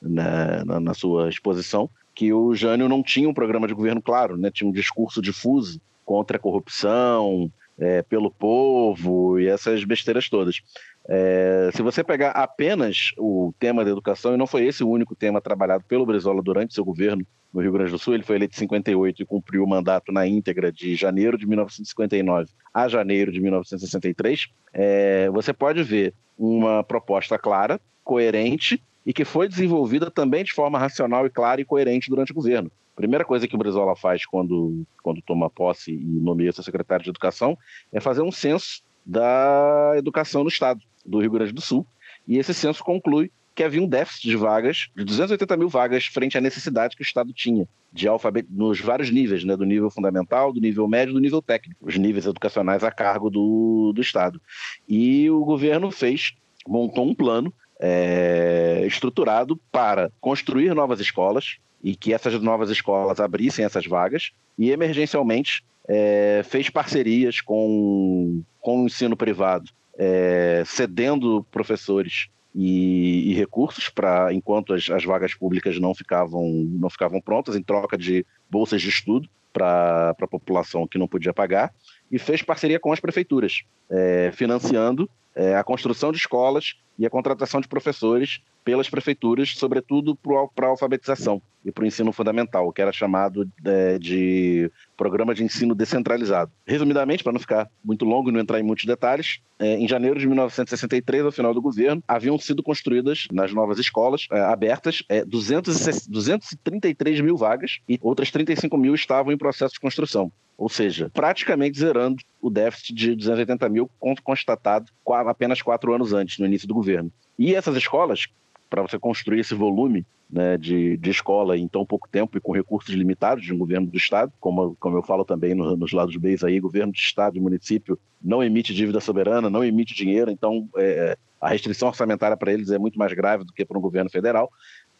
né, 0.00 0.62
na, 0.64 0.80
na 0.80 0.94
sua 0.94 1.28
exposição 1.28 1.90
que 2.14 2.32
o 2.32 2.54
Jânio 2.54 2.88
não 2.88 3.02
tinha 3.02 3.28
um 3.28 3.34
programa 3.34 3.66
de 3.66 3.74
governo 3.74 4.00
claro, 4.00 4.36
né, 4.36 4.50
tinha 4.50 4.68
um 4.68 4.72
discurso 4.72 5.20
difuso 5.20 5.80
contra 6.04 6.36
a 6.36 6.40
corrupção, 6.40 7.50
é, 7.78 8.02
pelo 8.02 8.30
povo 8.30 9.38
e 9.38 9.48
essas 9.48 9.84
besteiras 9.84 10.28
todas. 10.28 10.60
É, 11.08 11.70
se 11.74 11.82
você 11.82 12.02
pegar 12.02 12.30
apenas 12.30 13.12
o 13.18 13.52
tema 13.58 13.84
da 13.84 13.90
educação, 13.90 14.34
e 14.34 14.36
não 14.36 14.46
foi 14.46 14.64
esse 14.64 14.82
o 14.82 14.88
único 14.88 15.14
tema 15.14 15.40
trabalhado 15.40 15.84
pelo 15.84 16.06
Brizola 16.06 16.42
durante 16.42 16.74
seu 16.74 16.84
governo 16.84 17.26
no 17.52 17.60
Rio 17.60 17.72
Grande 17.72 17.90
do 17.90 17.98
Sul, 17.98 18.14
ele 18.14 18.22
foi 18.22 18.36
eleito 18.36 18.54
em 18.54 18.58
58 18.58 19.22
e 19.22 19.26
cumpriu 19.26 19.62
o 19.62 19.68
mandato 19.68 20.10
na 20.12 20.26
íntegra 20.26 20.72
de 20.72 20.94
janeiro 20.94 21.38
de 21.38 21.46
1959 21.46 22.48
a 22.74 22.88
janeiro 22.88 23.30
de 23.30 23.40
1963, 23.40 24.48
é, 24.72 25.30
você 25.30 25.52
pode 25.52 25.80
ver 25.84 26.12
uma 26.36 26.82
proposta 26.82 27.38
clara, 27.38 27.80
coerente 28.02 28.82
e 29.06 29.12
que 29.12 29.24
foi 29.24 29.46
desenvolvida 29.46 30.10
também 30.10 30.42
de 30.42 30.52
forma 30.52 30.76
racional 30.76 31.24
e 31.24 31.30
clara 31.30 31.60
e 31.60 31.64
coerente 31.64 32.10
durante 32.10 32.32
o 32.32 32.34
governo. 32.34 32.70
Primeira 32.94 33.24
coisa 33.24 33.48
que 33.48 33.54
o 33.54 33.58
Brizola 33.58 33.96
faz 33.96 34.24
quando, 34.24 34.84
quando 35.02 35.20
toma 35.22 35.50
posse 35.50 35.92
e 35.92 36.20
nomeia 36.20 36.52
seu 36.52 36.62
secretário 36.62 37.04
de 37.04 37.10
Educação 37.10 37.58
é 37.92 38.00
fazer 38.00 38.22
um 38.22 38.30
censo 38.30 38.82
da 39.04 39.94
educação 39.96 40.42
no 40.42 40.48
estado 40.48 40.80
do 41.04 41.20
Rio 41.20 41.30
Grande 41.30 41.52
do 41.52 41.60
Sul. 41.60 41.86
E 42.26 42.38
esse 42.38 42.54
censo 42.54 42.82
conclui 42.82 43.30
que 43.54 43.62
havia 43.62 43.82
um 43.82 43.86
déficit 43.86 44.28
de 44.28 44.36
vagas, 44.36 44.88
de 44.96 45.04
280 45.04 45.56
mil 45.56 45.68
vagas, 45.68 46.06
frente 46.06 46.36
à 46.36 46.40
necessidade 46.40 46.96
que 46.96 47.02
o 47.02 47.04
Estado 47.04 47.32
tinha 47.32 47.68
de 47.92 48.08
alfabeto 48.08 48.48
nos 48.50 48.80
vários 48.80 49.10
níveis, 49.10 49.44
né, 49.44 49.56
do 49.56 49.64
nível 49.64 49.88
fundamental, 49.88 50.52
do 50.52 50.60
nível 50.60 50.88
médio 50.88 51.14
do 51.14 51.20
nível 51.20 51.40
técnico, 51.40 51.86
os 51.86 51.96
níveis 51.96 52.26
educacionais 52.26 52.82
a 52.82 52.90
cargo 52.90 53.30
do, 53.30 53.92
do 53.94 54.00
Estado. 54.00 54.40
E 54.88 55.30
o 55.30 55.44
governo 55.44 55.92
fez, 55.92 56.34
montou 56.66 57.06
um 57.06 57.14
plano 57.14 57.54
é, 57.78 58.82
estruturado 58.86 59.56
para 59.70 60.10
construir 60.20 60.74
novas 60.74 60.98
escolas, 60.98 61.58
e 61.84 61.94
que 61.94 62.14
essas 62.14 62.40
novas 62.40 62.70
escolas 62.70 63.20
abrissem 63.20 63.62
essas 63.62 63.86
vagas 63.86 64.32
e 64.58 64.70
emergencialmente 64.70 65.62
é, 65.86 66.40
fez 66.42 66.70
parcerias 66.70 67.42
com, 67.42 68.42
com 68.58 68.82
o 68.82 68.86
ensino 68.86 69.14
privado, 69.14 69.70
é, 69.98 70.62
cedendo 70.64 71.46
professores 71.52 72.28
e, 72.54 73.30
e 73.30 73.34
recursos 73.34 73.90
para 73.90 74.32
enquanto 74.32 74.72
as, 74.72 74.88
as, 74.88 75.04
vagas 75.04 75.34
públicas 75.34 75.78
não 75.78 75.94
ficavam 75.94 76.48
não 76.70 76.88
ficavam 76.88 77.20
prontas 77.20 77.54
em 77.54 77.62
troca 77.62 77.98
de 77.98 78.24
bolsas 78.48 78.80
de 78.80 78.88
estudo 78.88 79.28
para 79.52 80.10
a 80.18 80.26
população 80.26 80.86
que 80.86 80.98
não 80.98 81.06
podia 81.06 81.34
pagar 81.34 81.72
e 82.10 82.18
fez 82.18 82.42
parceria 82.42 82.80
com 82.80 82.92
as 82.92 83.00
prefeituras, 83.00 83.62
é, 83.90 84.30
financiando 84.32 85.08
é, 85.34 85.56
a 85.56 85.64
construção 85.64 86.12
de 86.12 86.18
escolas 86.18 86.74
e 86.98 87.04
a 87.04 87.10
contratação 87.10 87.60
de 87.60 87.68
professores 87.68 88.40
pelas 88.64 88.88
prefeituras, 88.88 89.50
sobretudo 89.50 90.16
para 90.16 90.66
a 90.66 90.70
alfabetização 90.70 91.42
e 91.64 91.70
para 91.70 91.84
o 91.84 91.86
ensino 91.86 92.12
fundamental, 92.12 92.72
que 92.72 92.80
era 92.80 92.92
chamado 92.92 93.48
é, 93.64 93.98
de 93.98 94.70
Programa 94.96 95.34
de 95.34 95.44
Ensino 95.44 95.74
Descentralizado. 95.74 96.50
Resumidamente, 96.66 97.22
para 97.22 97.32
não 97.32 97.40
ficar 97.40 97.68
muito 97.84 98.04
longo 98.04 98.30
e 98.30 98.32
não 98.32 98.40
entrar 98.40 98.60
em 98.60 98.62
muitos 98.62 98.84
detalhes, 98.84 99.40
é, 99.58 99.74
em 99.76 99.86
janeiro 99.86 100.18
de 100.18 100.26
1963, 100.26 101.24
ao 101.24 101.32
final 101.32 101.52
do 101.52 101.60
governo, 101.60 102.02
haviam 102.08 102.38
sido 102.38 102.62
construídas 102.62 103.26
nas 103.30 103.52
novas 103.52 103.78
escolas 103.78 104.26
é, 104.30 104.40
abertas 104.40 105.02
é, 105.08 105.24
200, 105.24 106.06
233 106.06 107.20
mil 107.20 107.36
vagas 107.36 107.78
e 107.88 107.98
outras 108.00 108.30
35 108.30 108.76
mil 108.76 108.94
estavam 108.94 109.32
em 109.32 109.38
processo 109.38 109.74
de 109.74 109.80
construção. 109.80 110.32
Ou 110.56 110.68
seja, 110.68 111.10
praticamente 111.12 111.78
zerando 111.78 112.22
o 112.40 112.48
déficit 112.48 112.94
de 112.94 113.14
280 113.16 113.68
mil 113.68 113.90
constatado 114.22 114.90
apenas 115.26 115.60
quatro 115.60 115.92
anos 115.94 116.12
antes, 116.12 116.38
no 116.38 116.46
início 116.46 116.68
do 116.68 116.74
governo. 116.74 117.10
E 117.38 117.54
essas 117.54 117.76
escolas, 117.76 118.26
para 118.70 118.82
você 118.82 118.98
construir 118.98 119.40
esse 119.40 119.54
volume 119.54 120.06
né, 120.30 120.56
de, 120.56 120.96
de 120.96 121.10
escola 121.10 121.56
em 121.56 121.68
tão 121.68 121.84
pouco 121.84 122.08
tempo 122.08 122.36
e 122.36 122.40
com 122.40 122.52
recursos 122.52 122.94
limitados 122.94 123.44
de 123.44 123.52
um 123.52 123.58
governo 123.58 123.86
do 123.86 123.96
Estado, 123.96 124.32
como, 124.40 124.76
como 124.80 124.96
eu 124.96 125.02
falo 125.02 125.24
também 125.24 125.54
no, 125.54 125.76
nos 125.76 125.92
lados 125.92 126.16
B 126.16 126.36
aí, 126.44 126.58
governo 126.60 126.92
de 126.92 126.98
Estado 126.98 127.36
e 127.36 127.40
município 127.40 127.98
não 128.22 128.42
emite 128.42 128.72
dívida 128.72 129.00
soberana, 129.00 129.50
não 129.50 129.64
emite 129.64 129.94
dinheiro, 129.94 130.30
então 130.30 130.68
é, 130.76 131.16
a 131.40 131.48
restrição 131.50 131.88
orçamentária 131.88 132.36
para 132.36 132.52
eles 132.52 132.70
é 132.70 132.78
muito 132.78 132.98
mais 132.98 133.12
grave 133.12 133.44
do 133.44 133.52
que 133.52 133.64
para 133.64 133.78
um 133.78 133.82
governo 133.82 134.10
federal. 134.10 134.50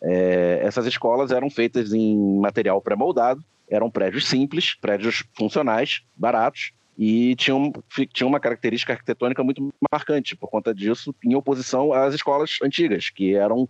É, 0.02 0.60
essas 0.62 0.86
escolas 0.86 1.30
eram 1.30 1.48
feitas 1.48 1.92
em 1.92 2.38
material 2.38 2.80
pré-moldado, 2.82 3.42
eram 3.74 3.90
prédios 3.90 4.26
simples, 4.26 4.74
prédios 4.74 5.24
funcionais, 5.36 6.02
baratos, 6.16 6.72
e 6.96 7.34
tinham, 7.34 7.72
tinham 8.12 8.28
uma 8.28 8.38
característica 8.38 8.92
arquitetônica 8.92 9.42
muito 9.42 9.72
marcante 9.92 10.36
por 10.36 10.48
conta 10.48 10.72
disso, 10.72 11.14
em 11.24 11.34
oposição 11.34 11.92
às 11.92 12.14
escolas 12.14 12.58
antigas, 12.62 13.10
que 13.10 13.34
eram, 13.34 13.68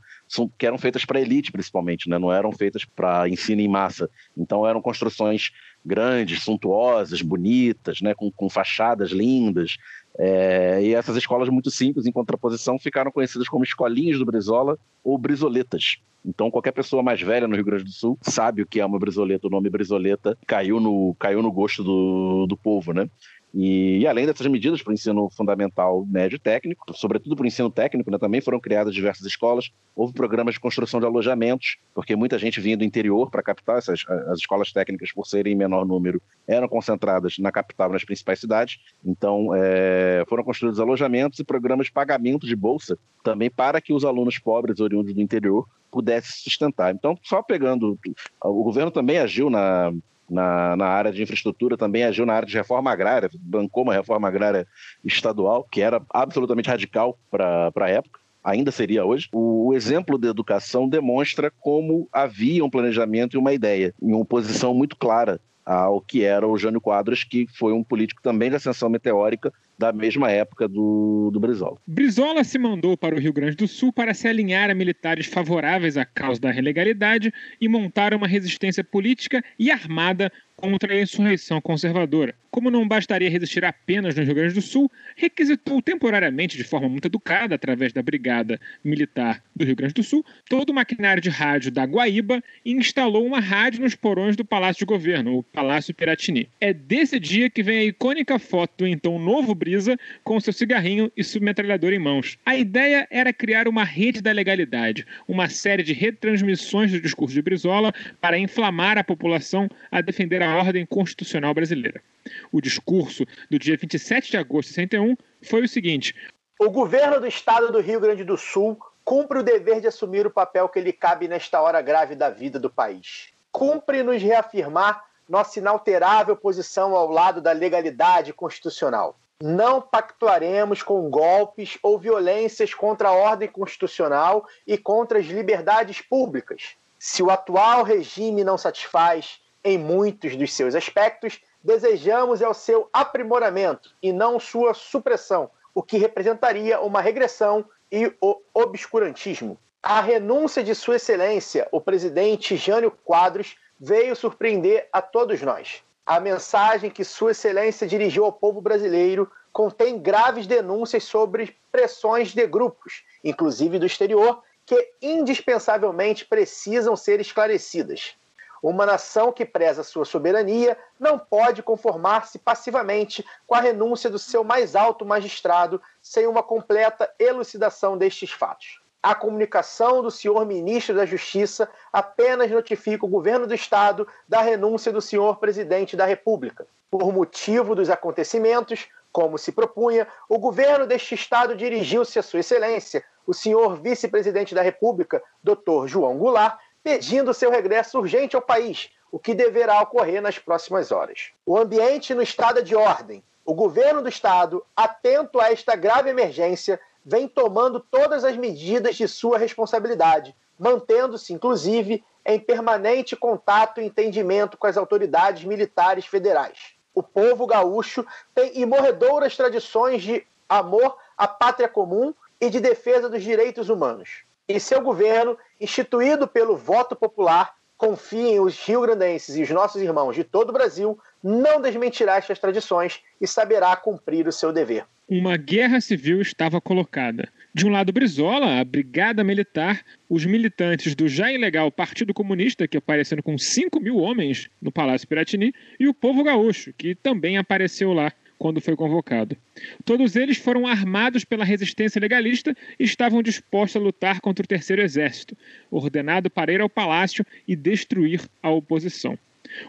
que 0.59 0.67
eram 0.67 0.77
feitas 0.77 1.05
para 1.05 1.21
elite, 1.21 1.51
principalmente, 1.51 2.09
né? 2.09 2.19
não 2.19 2.31
eram 2.31 2.53
feitas 2.53 2.85
para 2.85 3.29
ensino 3.29 3.63
em 3.63 3.69
massa. 3.69 4.11
Então 4.37 4.67
eram 4.67 4.83
construções 4.83 5.51
grandes, 5.85 6.43
suntuosas, 6.43 7.23
bonitas, 7.23 8.03
né? 8.03 8.15
com, 8.15 8.31
com 8.31 8.51
fachadas 8.51 9.11
lindas. 9.11 9.77
É, 10.19 10.81
e 10.83 10.95
essas 10.95 11.17
escolas 11.17 11.49
muito 11.49 11.71
simples, 11.71 12.07
em 12.07 12.13
contraposição, 12.13 12.79
ficaram 12.79 13.11
conhecidas 13.11 13.49
como 13.49 13.65
escolinhas 13.65 14.19
do 14.19 14.25
Brizola 14.25 14.79
ou 15.03 15.19
brisoletas. 15.19 15.99
Então, 16.25 16.51
qualquer 16.51 16.73
pessoa 16.73 17.03
mais 17.03 17.21
velha 17.21 17.47
no 17.47 17.55
Rio 17.55 17.65
Grande 17.65 17.85
do 17.85 17.91
Sul 17.91 18.19
sabe 18.23 18.63
o 18.63 18.67
que 18.67 18.81
é 18.81 18.87
uma 18.87 18.99
brizoleta. 18.99 19.47
O 19.47 19.51
nome 19.51 19.69
brizoleta 19.69 20.39
caiu 20.47 20.81
no, 20.81 21.15
caiu 21.19 21.43
no 21.43 21.53
gosto 21.53 21.85
do, 21.85 22.47
do 22.47 22.57
povo, 22.57 22.95
né? 22.95 23.09
E, 23.55 23.99
e, 23.99 24.07
além 24.07 24.27
dessas 24.27 24.49
medidas 24.49 24.83
para 24.83 24.91
o 24.91 24.95
ensino 24.95 25.31
fundamental, 25.31 26.05
médio 26.07 26.41
técnico, 26.41 26.93
sobretudo 26.93 27.37
para 27.37 27.45
o 27.45 27.47
ensino 27.47 27.71
técnico, 27.71 28.11
né, 28.11 28.19
também 28.19 28.41
foram 28.41 28.59
criadas 28.59 28.93
diversas 28.93 29.25
escolas. 29.25 29.71
Houve 29.95 30.13
programas 30.13 30.55
de 30.55 30.61
construção 30.61 30.99
de 30.99 31.07
alojamentos, 31.07 31.77
porque 31.95 32.17
muita 32.17 32.37
gente 32.37 32.61
vinha 32.61 32.77
do 32.77 32.83
interior 32.83 33.31
para 33.31 33.41
a 33.41 33.45
capital. 33.45 33.79
Essas, 33.79 34.05
as 34.29 34.41
escolas 34.41 34.73
técnicas, 34.73 35.13
por 35.13 35.25
serem 35.25 35.53
em 35.53 35.57
menor 35.57 35.87
número, 35.87 36.21
eram 36.49 36.67
concentradas 36.67 37.39
na 37.39 37.53
capital, 37.53 37.93
nas 37.93 38.03
principais 38.03 38.41
cidades. 38.41 38.81
Então, 39.05 39.55
é, 39.55 40.25
foram 40.29 40.43
construídos 40.43 40.81
alojamentos 40.81 41.39
e 41.39 41.45
programas 41.45 41.87
de 41.87 41.93
pagamento 41.93 42.49
de 42.49 42.57
bolsa 42.57 42.99
também 43.23 43.49
para 43.49 43.81
que 43.81 43.93
os 43.93 44.05
alunos 44.05 44.37
pobres 44.37 44.81
oriundos 44.81 45.15
do 45.15 45.21
interior 45.21 45.65
pudessem 45.93 46.33
sustentar. 46.43 46.93
Então, 46.93 47.17
só 47.23 47.41
pegando. 47.41 47.97
O 48.43 48.65
governo 48.65 48.91
também 48.91 49.19
agiu 49.19 49.49
na 49.49 49.93
na, 50.29 50.77
na 50.77 50.87
área 50.87 51.13
de 51.13 51.23
infraestrutura, 51.23 51.77
também 51.77 52.05
agiu 52.05 52.25
na 52.27 52.35
área 52.35 52.49
de 52.49 52.57
reforma 52.57 52.91
agrária, 52.91 53.31
bancou 53.41 53.83
uma 53.83 53.95
reforma 53.95 54.29
agrária 54.29 54.67
estadual, 55.05 55.67
que 55.71 55.81
era 55.81 56.03
absolutamente 56.11 56.69
radical 56.69 57.19
para 57.31 57.73
a 57.77 57.89
época 57.89 58.25
ainda 58.45 58.71
seria 58.71 59.07
hoje, 59.07 59.27
o 59.33 59.73
exemplo 59.73 60.19
de 60.19 60.29
educação 60.29 60.87
demonstra 60.87 61.51
como 61.51 62.07
havia 62.13 62.63
um 62.63 62.69
planejamento 62.69 63.35
e 63.35 63.39
uma 63.39 63.55
ideia, 63.55 63.95
em 64.03 64.13
uma 64.13 64.25
posição 64.25 64.75
muito 64.75 64.97
clara 64.97 65.41
ao 65.65 65.99
que 65.99 66.23
era 66.23 66.47
o 66.47 66.59
Jânio 66.59 66.81
Quadros, 66.81 67.25
que 67.25 67.47
foi 67.57 67.73
um 67.73 67.83
político 67.83 68.21
também 68.23 68.51
de 68.51 68.57
ascensão 68.57 68.91
meteórica 68.91 69.51
da 69.79 69.93
mesma 69.93 70.31
época 70.31 70.69
do, 70.69 71.31
do 71.33 71.41
Brizola. 71.41 71.77
Brizola 71.87 72.45
se 72.45 72.59
mandou 72.59 72.97
para 72.97 73.15
o 73.15 73.19
Rio 73.19 73.33
Grande 73.33 73.57
do 73.57 73.67
Sul 73.67 73.93
para 73.93 74.15
se 74.15 74.29
alinhar 74.29 74.71
a 74.71 74.75
militares 74.75 75.27
favoráveis 75.27 75.97
à 75.97 76.05
causa 76.05 76.41
da 76.41 76.55
ilegalidade 76.55 77.33
e 77.61 77.69
montar 77.69 78.15
uma 78.15 78.27
resistência 78.27 78.85
política 78.85 79.43
e 79.59 79.71
armada 79.71 80.31
contra 80.65 80.95
a 80.95 81.01
insurreição 81.03 81.61
conservadora. 81.61 82.35
Como 82.51 82.71
não 82.71 82.89
bastaria 82.89 83.29
resistir 83.29 83.65
apenas 83.65 84.15
no 84.15 84.23
Rio 84.23 84.35
Grande 84.35 84.55
do 84.55 84.63
Sul, 84.63 84.91
requisitou 85.15 85.83
temporariamente, 85.83 86.57
de 86.57 86.65
forma 86.65 86.89
muito 86.89 87.07
educada, 87.07 87.55
através 87.55 87.93
da 87.93 88.01
Brigada 88.01 88.59
Militar 88.83 89.43
do 89.55 89.65
Rio 89.65 89.77
Grande 89.77 89.93
do 89.93 90.03
Sul, 90.03 90.25
todo 90.49 90.71
o 90.71 90.75
maquinário 90.75 91.21
de 91.21 91.29
rádio 91.29 91.71
da 91.71 91.85
Guaíba 91.85 92.43
e 92.65 92.73
instalou 92.73 93.27
uma 93.27 93.41
rádio 93.41 93.83
nos 93.83 93.95
porões 93.95 94.37
do 94.37 94.45
Palácio 94.45 94.79
de 94.79 94.85
Governo, 94.87 95.37
o 95.37 95.43
Palácio 95.43 95.93
Piratini. 95.93 96.49
É 96.61 96.73
desse 96.73 97.21
dia 97.21 97.51
que 97.51 97.63
vem 97.63 97.79
a 97.81 97.85
icônica 97.85 98.39
foto 98.39 98.73
do 98.79 98.87
então 98.87 99.19
novo 99.19 99.55
Brisa 99.55 99.99
com 100.23 100.41
seu 100.41 100.53
cigarrinho 100.53 101.13
e 101.15 101.23
submetralhador 101.23 101.93
em 101.93 101.99
mãos. 101.99 102.39
A 102.47 102.57
ideia 102.57 103.07
era 103.11 103.33
criar 103.35 103.69
uma 103.69 103.85
rede 103.85 104.23
da 104.23 104.33
legalidade, 104.33 105.05
uma 105.29 105.49
série 105.49 105.83
de 105.83 105.93
retransmissões 105.93 106.91
do 106.91 107.01
discurso 107.01 107.35
de 107.35 107.43
Brizola 107.43 107.93
para 108.21 108.39
inflamar 108.39 108.97
a 108.97 109.05
população 109.05 109.69
a 109.91 110.01
defender 110.01 110.41
a 110.41 110.54
ordem 110.57 110.87
constitucional 110.87 111.55
brasileira. 111.55 112.03
O 112.51 112.61
discurso 112.61 113.25
do 113.51 113.59
dia 113.59 113.77
27 113.77 114.31
de 114.31 114.37
agosto 114.37 114.69
de 114.69 114.75
61 114.75 115.17
foi 115.43 115.63
o 115.63 115.69
seguinte: 115.69 116.15
O 116.59 116.71
governo 116.71 117.21
do 117.21 117.27
estado 117.27 117.71
do 117.71 117.81
Rio 117.81 118.01
Grande 118.01 118.25
do 118.25 118.37
Sul 118.37 118.79
cumpre 119.05 119.39
o 119.39 119.43
dever 119.43 119.81
de 119.81 119.87
assumir 119.87 120.27
o 120.27 120.31
papel 120.31 120.69
que 120.69 120.81
lhe 120.81 120.93
cabe 120.93 121.29
nesta 121.29 121.61
hora 121.61 121.83
grave 121.83 122.15
da 122.15 122.31
vida 122.31 122.59
do 122.59 122.71
país. 122.71 123.29
Cumpre 123.53 124.03
nos 124.03 124.23
reafirmar 124.23 125.05
nossa 125.29 125.59
inalterável 125.59 126.37
posição 126.37 126.95
ao 126.95 127.11
lado 127.11 127.41
da 127.41 127.53
legalidade 127.53 128.33
constitucional. 128.33 129.19
Não 129.43 129.81
pactuaremos 129.81 130.83
com 130.83 131.11
golpes 131.11 131.79
ou 131.83 131.99
violências 131.99 132.73
contra 132.73 133.09
a 133.09 133.13
ordem 133.13 133.49
constitucional 133.49 134.47
e 134.67 134.79
contra 134.79 135.19
as 135.19 135.27
liberdades 135.27 136.01
públicas. 136.01 136.77
Se 136.99 137.23
o 137.23 137.31
atual 137.31 137.83
regime 137.83 138.45
não 138.45 138.57
satisfaz 138.57 139.41
em 139.65 139.79
muitos 139.79 140.37
dos 140.37 140.53
seus 140.53 140.75
aspectos, 140.75 141.41
desejamos 141.63 142.43
é 142.43 142.49
o 142.49 142.53
seu 142.53 142.89
aprimoramento 142.93 143.91
e 144.03 144.13
não 144.13 144.39
sua 144.39 144.75
supressão, 144.75 145.51
o 145.75 145.83
que 145.83 145.97
representaria 145.97 146.81
uma 146.81 147.01
regressão 147.01 147.65
e 147.91 148.13
o 148.21 148.41
obscurantismo. 148.53 149.59
A 149.83 150.01
renúncia 150.01 150.63
de 150.63 150.75
Sua 150.75 150.97
Excelência, 150.97 151.67
o 151.73 151.81
presidente 151.81 152.57
Jânio 152.57 152.91
Quadros, 152.91 153.57
veio 153.79 154.15
surpreender 154.15 154.89
a 154.93 155.03
todos 155.03 155.43
nós. 155.43 155.83
A 156.07 156.21
mensagem 156.21 156.91
que 156.91 157.05
Sua 157.05 157.31
Excelência 157.31 157.87
dirigiu 157.87 158.25
ao 158.25 158.33
povo 158.33 158.61
brasileiro 158.61 159.31
contém 159.53 159.99
graves 159.99 160.47
denúncias 160.47 161.05
sobre 161.05 161.57
pressões 161.71 162.35
de 162.35 162.47
grupos, 162.47 163.05
inclusive 163.23 163.79
do 163.79 163.87
exterior, 163.87 164.43
que 164.67 164.93
indispensavelmente 165.01 166.25
precisam 166.25 166.97
ser 166.97 167.21
esclarecidas. 167.21 168.17
Uma 168.65 168.87
nação 168.87 169.31
que 169.31 169.45
preza 169.45 169.83
sua 169.83 170.07
soberania 170.07 170.75
não 170.99 171.19
pode 171.19 171.63
conformar-se 171.63 172.39
passivamente 172.39 173.23
com 173.47 173.55
a 173.55 173.61
renúncia 173.61 174.09
do 174.09 174.19
seu 174.19 174.43
mais 174.43 174.75
alto 174.75 175.05
magistrado 175.05 175.83
sem 176.01 176.27
uma 176.27 176.43
completa 176.43 177.13
elucidação 177.19 177.99
destes 177.99 178.31
fatos 178.31 178.81
a 179.03 179.15
comunicação 179.15 180.01
do 180.01 180.11
senhor 180.11 180.47
ministro 180.47 180.95
da 180.97 181.05
Justiça 181.05 181.69
apenas 181.93 182.51
notifica 182.51 183.05
o 183.05 183.09
governo 183.09 183.47
do 183.47 183.53
Estado 183.53 184.09
da 184.27 184.41
renúncia 184.41 184.91
do 184.91 185.03
senhor 185.03 185.37
presidente 185.37 185.95
da 185.95 186.07
República. 186.07 186.67
Por 186.91 187.13
motivo 187.13 187.75
dos 187.75 187.91
acontecimentos, 187.91 188.89
como 189.13 189.37
se 189.37 189.53
propunha, 189.53 190.09
o 190.27 190.39
governo 190.39 190.87
deste 190.87 191.15
Estado 191.15 191.55
dirigiu-se 191.55 192.19
a 192.19 192.23
Sua 192.23 192.41
Excelência, 192.41 193.05
o 193.27 193.35
senhor 193.35 193.77
vice-presidente 193.77 194.55
da 194.55 194.63
República, 194.63 195.23
Dr. 195.43 195.87
João 195.87 196.17
Goulart, 196.17 196.59
pedindo 196.85 197.33
seu 197.33 197.51
regresso 197.51 197.99
urgente 197.99 198.37
ao 198.37 198.43
país, 198.43 198.91
o 199.11 199.19
que 199.19 199.35
deverá 199.35 199.81
ocorrer 199.81 200.21
nas 200.21 200.39
próximas 200.39 200.93
horas. 200.93 201.31
O 201.47 201.57
ambiente 201.57 202.15
no 202.15 202.21
estado 202.21 202.59
é 202.59 202.63
de 202.63 202.77
ordem. 202.77 203.25
O 203.43 203.55
governo 203.55 204.03
do 204.03 204.09
Estado, 204.09 204.65
atento 204.77 205.41
a 205.41 205.51
esta 205.51 205.75
grave 205.77 206.11
emergência, 206.11 206.79
vem 207.05 207.27
tomando 207.27 207.81
todas 207.81 208.25
as 208.25 208.37
medidas 208.37 208.97
de 208.97 209.07
sua 209.09 209.39
responsabilidade, 209.39 210.35
mantendo-se, 210.59 211.33
inclusive, 211.33 212.05
em 212.25 212.39
permanente 212.39 213.15
contato 213.15 213.81
e 213.81 213.85
entendimento 213.85 214.57
com 214.57 214.67
as 214.67 214.77
autoridades 214.77 215.45
militares 215.45 216.07
federais. 216.07 216.75
O 216.95 217.03
povo 217.03 217.47
gaúcho 217.47 218.07
tem 218.35 218.59
imorredoras 218.59 219.37
tradições 219.37 220.03
de 220.03 220.27
amor 220.49 220.97
à 221.17 221.27
pátria 221.27 221.69
comum 221.69 222.15
e 222.41 222.49
de 222.49 222.61
defesa 222.61 223.09
dos 223.09 223.23
direitos 223.23 223.69
humanos. 223.69 224.25
E 224.49 224.61
seu 224.61 224.83
governo, 224.83 225.39
instituído 225.59 226.29
pelo 226.29 226.57
voto 226.57 226.95
popular, 226.95 227.55
confia 227.79 228.33
em 228.37 228.41
os 228.41 228.59
rio-grandenses 228.59 229.37
e 229.37 229.43
os 229.43 229.51
nossos 229.51 229.81
irmãos 229.81 230.15
de 230.15 230.23
todo 230.23 230.51
o 230.51 230.53
Brasil 230.53 230.99
não 231.23 231.61
desmentirá 231.61 232.17
estas 232.17 232.39
tradições 232.39 233.01
e 233.21 233.27
saberá 233.27 233.75
cumprir 233.75 234.27
o 234.29 234.33
seu 234.33 234.53
dever. 234.53 234.85
Uma 235.09 235.37
guerra 235.37 235.81
civil 235.81 236.21
estava 236.21 236.61
colocada. 236.61 237.29
De 237.55 237.67
um 237.67 237.71
lado, 237.71 237.93
Brizola, 237.93 238.59
a 238.59 238.65
Brigada 238.65 239.23
Militar, 239.23 239.83
os 240.09 240.27
militantes 240.27 240.95
do 240.95 241.07
já 241.07 241.31
ilegal 241.31 241.71
Partido 241.71 242.13
Comunista, 242.13 242.67
que 242.67 242.77
apareceram 242.77 243.23
com 243.23 243.39
5 243.39 243.81
mil 243.81 243.99
homens 243.99 244.49
no 244.61 244.73
Palácio 244.73 245.07
Piratini, 245.07 245.53
e 245.79 245.87
o 245.87 245.95
povo 245.95 246.25
gaúcho, 246.25 246.73
que 246.77 246.95
também 246.95 247.39
apareceu 247.39 247.93
lá 247.93 248.13
quando 248.45 248.61
foi 248.61 248.77
convocado. 248.77 249.39
Todos 249.87 250.17
eles 250.17 250.37
foram 250.37 250.67
armados 250.67 251.25
pela 251.25 251.47
resistência 251.47 251.99
legalista 251.99 252.55
e 252.79 252.85
estavam 252.85 253.23
dispostos 253.23 253.81
a 253.81 253.83
lutar 253.83 254.21
contra 254.21 254.45
o 254.45 254.47
Terceiro 254.47 254.83
Exército, 254.83 255.35
ordenado 255.71 256.29
para 256.29 256.53
ir 256.53 256.61
ao 256.61 256.69
palácio 256.69 257.25
e 257.49 257.57
destruir 257.57 258.21
a 258.43 258.51
oposição. 258.51 259.19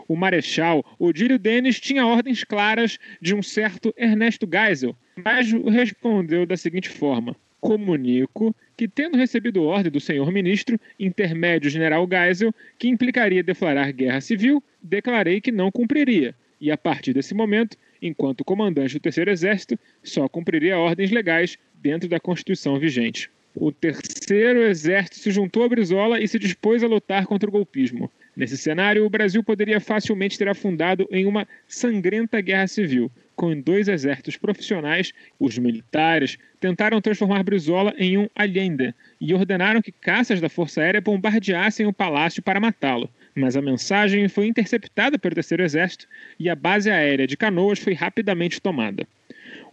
O 0.09 0.15
marechal 0.17 0.83
Odílio 0.99 1.39
Denis 1.39 1.79
tinha 1.79 2.05
ordens 2.05 2.43
claras 2.43 2.99
de 3.21 3.33
um 3.33 3.41
certo 3.41 3.93
Ernesto 3.95 4.45
Geisel, 4.45 4.93
mas 5.23 5.49
respondeu 5.71 6.45
da 6.45 6.57
seguinte 6.57 6.89
forma: 6.89 7.33
Comunico 7.61 8.53
que, 8.75 8.89
tendo 8.89 9.15
recebido 9.15 9.63
ordem 9.63 9.89
do 9.89 10.01
senhor 10.01 10.29
ministro, 10.33 10.77
intermédio 10.99 11.69
general 11.69 12.05
Geisel, 12.05 12.53
que 12.77 12.89
implicaria 12.89 13.41
declarar 13.41 13.93
guerra 13.93 14.19
civil, 14.19 14.61
declarei 14.83 15.39
que 15.39 15.49
não 15.49 15.71
cumpriria, 15.71 16.35
e 16.59 16.69
a 16.69 16.77
partir 16.77 17.13
desse 17.13 17.33
momento 17.33 17.77
enquanto 18.01 18.43
comandante 18.43 18.93
do 18.93 18.99
Terceiro 18.99 19.31
Exército, 19.31 19.79
só 20.03 20.27
cumpriria 20.27 20.77
ordens 20.77 21.12
legais 21.12 21.58
dentro 21.75 22.10
da 22.10 22.19
Constituição 22.19 22.79
vigente. 22.79 23.29
O 23.55 23.71
Terceiro 23.71 24.63
Exército 24.63 25.17
se 25.17 25.31
juntou 25.31 25.63
a 25.63 25.69
Brizola 25.69 26.19
e 26.19 26.27
se 26.27 26.38
dispôs 26.38 26.84
a 26.84 26.88
lutar 26.88 27.25
contra 27.25 27.49
o 27.49 27.51
golpismo. 27.51 28.12
Nesse 28.36 28.58
cenário, 28.58 29.05
o 29.05 29.10
Brasil 29.10 29.41
poderia 29.41 29.79
facilmente 29.79 30.38
ter 30.38 30.49
afundado 30.49 31.08
em 31.10 31.25
uma 31.25 31.47
sangrenta 31.65 32.41
guerra 32.41 32.67
civil, 32.67 33.10
com 33.34 33.58
dois 33.58 33.88
exércitos 33.88 34.36
profissionais, 34.36 35.13
os 35.39 35.58
militares, 35.58 36.38
tentaram 36.60 36.99
transformar 36.99 37.43
Brizola 37.43 37.93
em 37.97 38.17
um 38.17 38.27
Allende 38.36 38.93
e 39.21 39.34
ordenaram 39.34 39.81
que 39.81 39.91
caças 39.91 40.41
da 40.41 40.49
Força 40.49 40.81
Aérea 40.81 40.99
bombardeassem 40.99 41.86
o 41.86 41.93
palácio 41.93 42.43
para 42.43 42.60
matá-lo 42.60 43.10
mas 43.35 43.57
a 43.57 43.61
mensagem 43.61 44.27
foi 44.29 44.47
interceptada 44.47 45.19
pelo 45.19 45.35
Terceiro 45.35 45.63
Exército 45.63 46.07
e 46.39 46.49
a 46.49 46.55
base 46.55 46.89
aérea 46.89 47.27
de 47.27 47.35
Canoas 47.35 47.79
foi 47.79 47.93
rapidamente 47.93 48.61
tomada. 48.61 49.05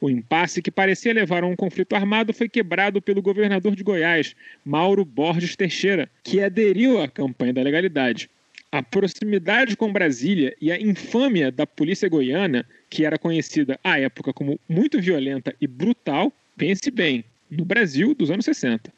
O 0.01 0.11
impasse 0.11 0.61
que 0.61 0.71
parecia 0.71 1.15
levar 1.15 1.45
a 1.45 1.47
um 1.47 1.55
conflito 1.55 1.95
armado 1.95 2.33
foi 2.33 2.49
quebrado 2.49 3.01
pelo 3.01 3.23
governador 3.23 3.77
de 3.77 3.85
Goiás, 3.85 4.35
Mauro 4.65 5.05
Borges 5.05 5.55
Teixeira, 5.55 6.11
que 6.25 6.43
aderiu 6.43 7.01
à 7.01 7.07
campanha 7.07 7.53
da 7.53 7.63
legalidade. 7.63 8.29
A 8.73 8.83
proximidade 8.83 9.77
com 9.77 9.93
Brasília 9.93 10.57
e 10.61 10.73
a 10.73 10.81
infâmia 10.81 11.53
da 11.53 11.67
polícia 11.67 12.09
goiana, 12.09 12.67
que 12.91 13.05
era 13.05 13.19
conhecida 13.19 13.79
à 13.85 14.01
época 14.01 14.33
como 14.33 14.59
muito 14.69 15.01
violenta 15.01 15.55
e 15.61 15.67
brutal, 15.69 16.33
pense 16.57 16.91
bem, 16.91 17.25
no 17.51 17.65
Brasil 17.65 18.15
dos 18.15 18.31
anos 18.31 18.45
60 18.45 18.93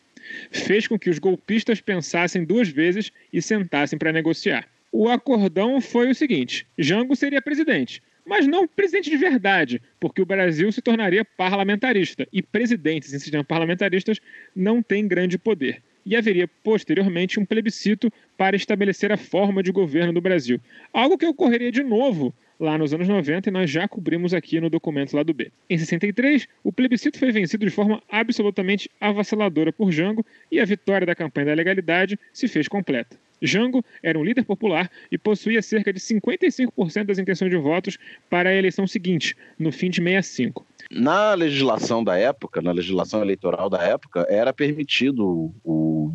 fez 0.51 0.87
com 0.87 0.99
que 0.99 1.11
os 1.11 1.19
golpistas 1.19 1.81
pensassem 1.81 2.45
duas 2.45 2.69
vezes 2.69 3.11
e 3.33 3.41
sentassem 3.43 3.99
para 3.99 4.13
negociar. 4.13 4.69
O 4.91 5.09
acordão 5.09 5.81
foi 5.81 6.11
o 6.11 6.15
seguinte: 6.15 6.67
Jango 6.79 7.17
seria 7.17 7.43
presidente, 7.43 8.03
mas 8.25 8.47
não 8.47 8.67
presidente 8.67 9.11
de 9.11 9.17
verdade, 9.17 9.83
porque 9.99 10.23
o 10.23 10.27
Brasil 10.27 10.71
se 10.71 10.81
tornaria 10.81 11.25
parlamentarista 11.25 12.27
e 12.33 12.43
presidentes 12.43 13.13
em 13.13 13.19
sistemas 13.19 13.47
parlamentaristas 13.47 14.21
não 14.55 14.83
têm 14.83 15.07
grande 15.09 15.37
poder. 15.37 15.83
E 16.05 16.15
haveria 16.15 16.49
posteriormente 16.63 17.41
um 17.41 17.45
plebiscito 17.45 18.13
para 18.37 18.57
estabelecer 18.57 19.11
a 19.13 19.17
forma 19.17 19.63
de 19.63 19.73
governo 19.73 20.13
do 20.13 20.21
Brasil. 20.21 20.61
Algo 20.93 21.17
que 21.17 21.27
ocorreria 21.27 21.73
de 21.73 21.83
novo 21.83 22.35
lá 22.59 22.79
nos 22.79 22.95
anos 22.95 23.09
90 23.09 23.49
e 23.49 23.53
nós 23.53 23.71
já 23.71 23.89
cobrimos 23.89 24.33
aqui 24.33 24.61
no 24.61 24.71
documento 24.71 25.15
lá 25.15 25.23
do 25.23 25.35
B. 25.35 25.51
Em 25.69 25.79
63, 25.79 26.47
o 26.63 26.73
plebiscito 26.73 27.19
foi 27.19 27.33
vencido 27.33 27.65
de 27.65 27.71
forma 27.71 28.03
absolutamente 28.09 28.91
avassaladora 29.01 29.73
por 29.73 29.91
Jango 29.91 30.25
e 30.51 30.61
a 30.61 30.65
vitória 30.65 31.07
da 31.07 31.15
campanha 31.15 31.47
da 31.47 31.55
legalidade 31.55 32.19
se 32.33 32.49
fez 32.49 32.69
completa. 32.69 33.19
Jango 33.43 33.85
era 34.03 34.19
um 34.19 34.25
líder 34.25 34.45
popular 34.45 34.91
e 35.11 35.19
possuía 35.19 35.61
cerca 35.61 35.93
de 35.93 36.01
55% 36.01 37.05
das 37.05 37.19
intenções 37.19 37.51
de 37.51 37.57
votos 37.57 37.99
para 38.31 38.51
a 38.51 38.55
eleição 38.55 38.87
seguinte, 38.87 39.37
no 39.59 39.71
fim 39.71 39.91
de 39.91 40.03
65. 40.03 40.67
Na 40.97 41.35
legislação 41.35 42.05
da 42.05 42.17
época, 42.17 42.63
na 42.63 42.71
legislação 42.71 43.21
eleitoral 43.21 43.69
da 43.69 43.83
época, 43.83 44.25
era 44.29 44.53
permitido 44.53 45.53
o 45.65 46.13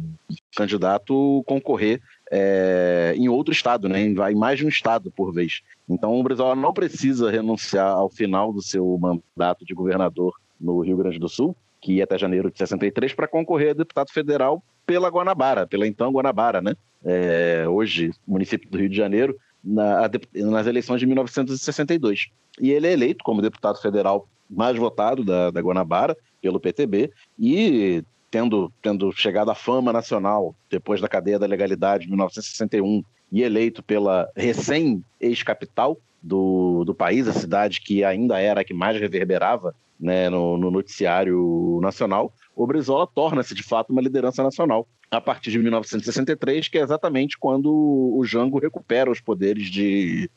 candidato 0.56 1.44
concorrer 1.46 2.02
é, 2.32 3.14
em 3.18 3.28
outro 3.28 3.52
estado, 3.52 3.90
né? 3.90 4.00
em 4.02 4.36
mais 4.36 4.58
de 4.58 4.66
um 4.66 4.70
estado 4.70 5.12
por 5.12 5.34
vez. 5.34 5.62
Então 5.90 6.18
o 6.18 6.24
Brizola 6.24 6.56
não 6.56 6.74
precisa 6.74 7.30
renunciar 7.30 7.92
ao 7.92 8.10
final 8.10 8.54
do 8.54 8.62
seu 8.62 8.98
mandato 8.98 9.66
de 9.66 9.74
governador 9.74 10.34
no 10.60 10.80
Rio 10.80 10.96
Grande 10.96 11.20
do 11.20 11.28
Sul, 11.28 11.54
que 11.82 11.96
ia 11.96 12.06
até 12.06 12.18
janeiro 12.18 12.50
de 12.50 12.58
63, 12.58 13.14
para 13.14 13.28
concorrer 13.28 13.72
a 13.72 13.74
deputado 13.74 14.12
federal 14.12 14.64
pela 14.86 15.10
Guanabara, 15.10 15.68
pela 15.68 15.88
então 15.88 16.12
Guanabara, 16.12 16.62
né? 16.62 16.74
É, 17.04 17.66
hoje 17.68 18.12
município 18.26 18.70
do 18.70 18.78
Rio 18.78 18.90
de 18.90 18.96
Janeiro, 18.96 19.38
na, 19.64 20.10
nas 20.36 20.68
eleições 20.68 21.00
de 21.00 21.06
1962. 21.06 22.30
E 22.60 22.72
ele 22.72 22.88
é 22.88 22.94
eleito 22.94 23.24
como 23.24 23.42
deputado 23.42 23.82
federal 23.82 24.28
mais 24.50 24.78
votado 24.78 25.24
da, 25.24 25.52
da 25.52 25.62
Guanabara 25.62 26.18
pelo 26.42 26.60
PTB 26.60 27.12
e 27.38 28.04
tendo, 28.32 28.72
tendo 28.82 29.12
chegado 29.12 29.52
à 29.52 29.56
fama 29.56 29.94
nacional 29.94 30.56
depois 30.70 31.02
da 31.02 31.08
cadeia 31.08 31.40
da 31.40 31.46
legalidade 31.46 32.06
em 32.06 32.10
1961 32.10 33.04
e 33.32 33.44
eleito 33.44 33.84
pela 33.84 34.30
recém-ex-capital 34.36 35.98
do, 36.22 36.84
do 36.84 36.94
país, 36.94 37.28
a 37.28 37.34
cidade 37.34 37.82
que 37.82 38.04
ainda 38.04 38.40
era 38.40 38.62
a 38.62 38.64
que 38.64 38.74
mais 38.74 39.00
reverberava 39.00 39.76
né, 40.00 40.30
no, 40.30 40.58
no 40.58 40.72
noticiário 40.72 41.80
nacional, 41.82 42.34
o 42.56 42.66
Brizola 42.66 43.08
torna-se 43.08 43.54
de 43.54 43.64
fato 43.64 43.92
uma 43.92 44.02
liderança 44.02 44.42
nacional 44.42 44.88
a 45.12 45.20
partir 45.20 45.50
de 45.50 45.58
1963, 45.58 46.68
que 46.68 46.78
é 46.78 46.82
exatamente 46.82 47.38
quando 47.38 47.70
o 47.72 48.24
Jango 48.24 48.60
recupera 48.60 49.10
os 49.10 49.20
poderes 49.20 49.68
de, 49.68 50.30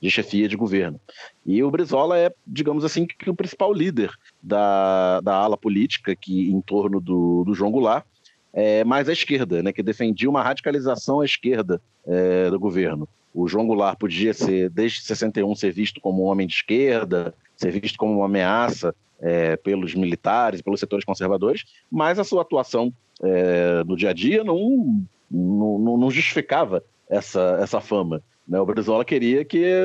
de 0.00 0.10
chefia 0.10 0.46
de 0.46 0.56
governo. 0.56 1.00
E 1.46 1.62
o 1.62 1.70
Brizola 1.70 2.18
é, 2.18 2.32
digamos 2.46 2.84
assim, 2.84 3.06
que 3.06 3.30
o 3.30 3.34
principal 3.34 3.72
líder 3.72 4.10
da, 4.42 5.20
da 5.20 5.34
ala 5.34 5.56
política 5.56 6.14
que 6.14 6.50
em 6.50 6.60
torno 6.60 7.00
do, 7.00 7.42
do 7.44 7.54
João 7.54 7.70
Goulart, 7.72 8.04
é, 8.52 8.84
mais 8.84 9.08
à 9.08 9.12
esquerda, 9.12 9.62
né, 9.62 9.72
que 9.72 9.82
defendia 9.82 10.28
uma 10.28 10.42
radicalização 10.42 11.20
à 11.20 11.24
esquerda 11.24 11.80
é, 12.06 12.50
do 12.50 12.58
governo. 12.58 13.08
O 13.32 13.48
João 13.48 13.66
Goulart 13.66 13.98
podia 13.98 14.34
ser, 14.34 14.68
desde 14.68 15.02
61, 15.02 15.54
ser 15.54 15.72
visto 15.72 16.00
como 16.00 16.24
um 16.24 16.26
homem 16.26 16.46
de 16.46 16.54
esquerda, 16.54 17.34
ser 17.56 17.70
visto 17.70 17.96
como 17.96 18.16
uma 18.16 18.26
ameaça 18.26 18.94
é, 19.20 19.56
pelos 19.56 19.94
militares, 19.94 20.62
pelos 20.62 20.80
setores 20.80 21.04
conservadores, 21.04 21.64
mas 21.90 22.18
a 22.18 22.24
sua 22.24 22.42
atuação 22.42 22.92
é, 23.22 23.82
no 23.84 23.96
dia 23.96 24.10
a 24.10 24.12
dia 24.12 24.44
não, 24.44 25.04
não, 25.30 25.96
não 25.96 26.10
justificava 26.10 26.82
essa, 27.08 27.58
essa 27.60 27.80
fama. 27.80 28.22
Né? 28.46 28.58
O 28.60 28.66
Brizola 28.66 29.04
queria 29.04 29.44
que, 29.44 29.84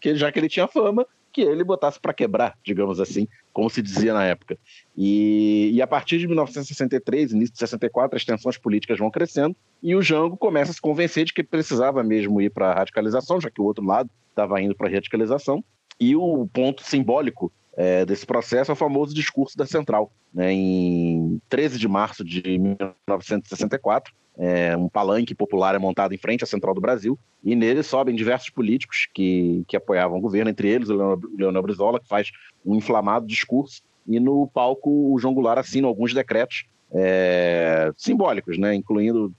que, 0.00 0.14
já 0.14 0.30
que 0.30 0.38
ele 0.38 0.48
tinha 0.48 0.68
fama, 0.68 1.06
que 1.32 1.42
ele 1.42 1.62
botasse 1.62 2.00
para 2.00 2.14
quebrar, 2.14 2.56
digamos 2.64 2.98
assim, 2.98 3.28
como 3.52 3.68
se 3.68 3.82
dizia 3.82 4.14
na 4.14 4.24
época. 4.24 4.56
E, 4.96 5.70
e, 5.74 5.82
a 5.82 5.86
partir 5.86 6.18
de 6.18 6.26
1963, 6.26 7.32
início 7.32 7.52
de 7.52 7.58
64, 7.58 8.16
as 8.16 8.24
tensões 8.24 8.56
políticas 8.56 8.98
vão 8.98 9.10
crescendo 9.10 9.54
e 9.82 9.94
o 9.94 10.00
Jango 10.00 10.36
começa 10.36 10.70
a 10.70 10.74
se 10.74 10.80
convencer 10.80 11.26
de 11.26 11.34
que 11.34 11.42
precisava 11.42 12.02
mesmo 12.02 12.40
ir 12.40 12.50
para 12.50 12.70
a 12.70 12.74
radicalização, 12.74 13.38
já 13.38 13.50
que 13.50 13.60
o 13.60 13.64
outro 13.64 13.84
lado 13.84 14.08
estava 14.30 14.60
indo 14.62 14.74
para 14.74 14.88
a 14.88 14.90
radicalização. 14.90 15.62
E 16.00 16.16
o 16.16 16.46
ponto 16.52 16.82
simbólico 16.82 17.52
é, 17.76 18.06
desse 18.06 18.24
processo 18.24 18.70
é 18.70 18.74
o 18.74 18.76
famoso 18.76 19.14
discurso 19.14 19.56
da 19.56 19.66
Central. 19.66 20.10
Né, 20.32 20.52
em 20.52 21.40
13 21.48 21.78
de 21.78 21.86
março 21.86 22.24
de 22.24 22.58
1964, 22.58 24.12
é, 24.38 24.76
um 24.76 24.88
palanque 24.88 25.34
popular 25.34 25.74
é 25.74 25.78
montado 25.78 26.14
em 26.14 26.18
frente 26.18 26.42
à 26.42 26.46
Central 26.46 26.74
do 26.74 26.80
Brasil, 26.80 27.18
e 27.44 27.54
nele 27.54 27.82
sobem 27.82 28.14
diversos 28.14 28.50
políticos 28.50 29.06
que, 29.12 29.62
que 29.68 29.76
apoiavam 29.76 30.18
o 30.18 30.20
governo, 30.20 30.50
entre 30.50 30.68
eles 30.68 30.88
o 30.88 31.20
Leonel 31.38 31.62
Brizola, 31.62 32.00
que 32.00 32.08
faz 32.08 32.30
um 32.64 32.74
inflamado 32.74 33.26
discurso, 33.26 33.82
e 34.06 34.18
no 34.18 34.46
palco 34.48 35.12
o 35.12 35.18
João 35.18 35.34
Goulart 35.34 35.58
assina 35.58 35.86
alguns 35.86 36.14
decretos 36.14 36.64
é, 36.92 37.92
simbólicos, 37.96 38.58
né, 38.58 38.74
incluindo, 38.74 39.34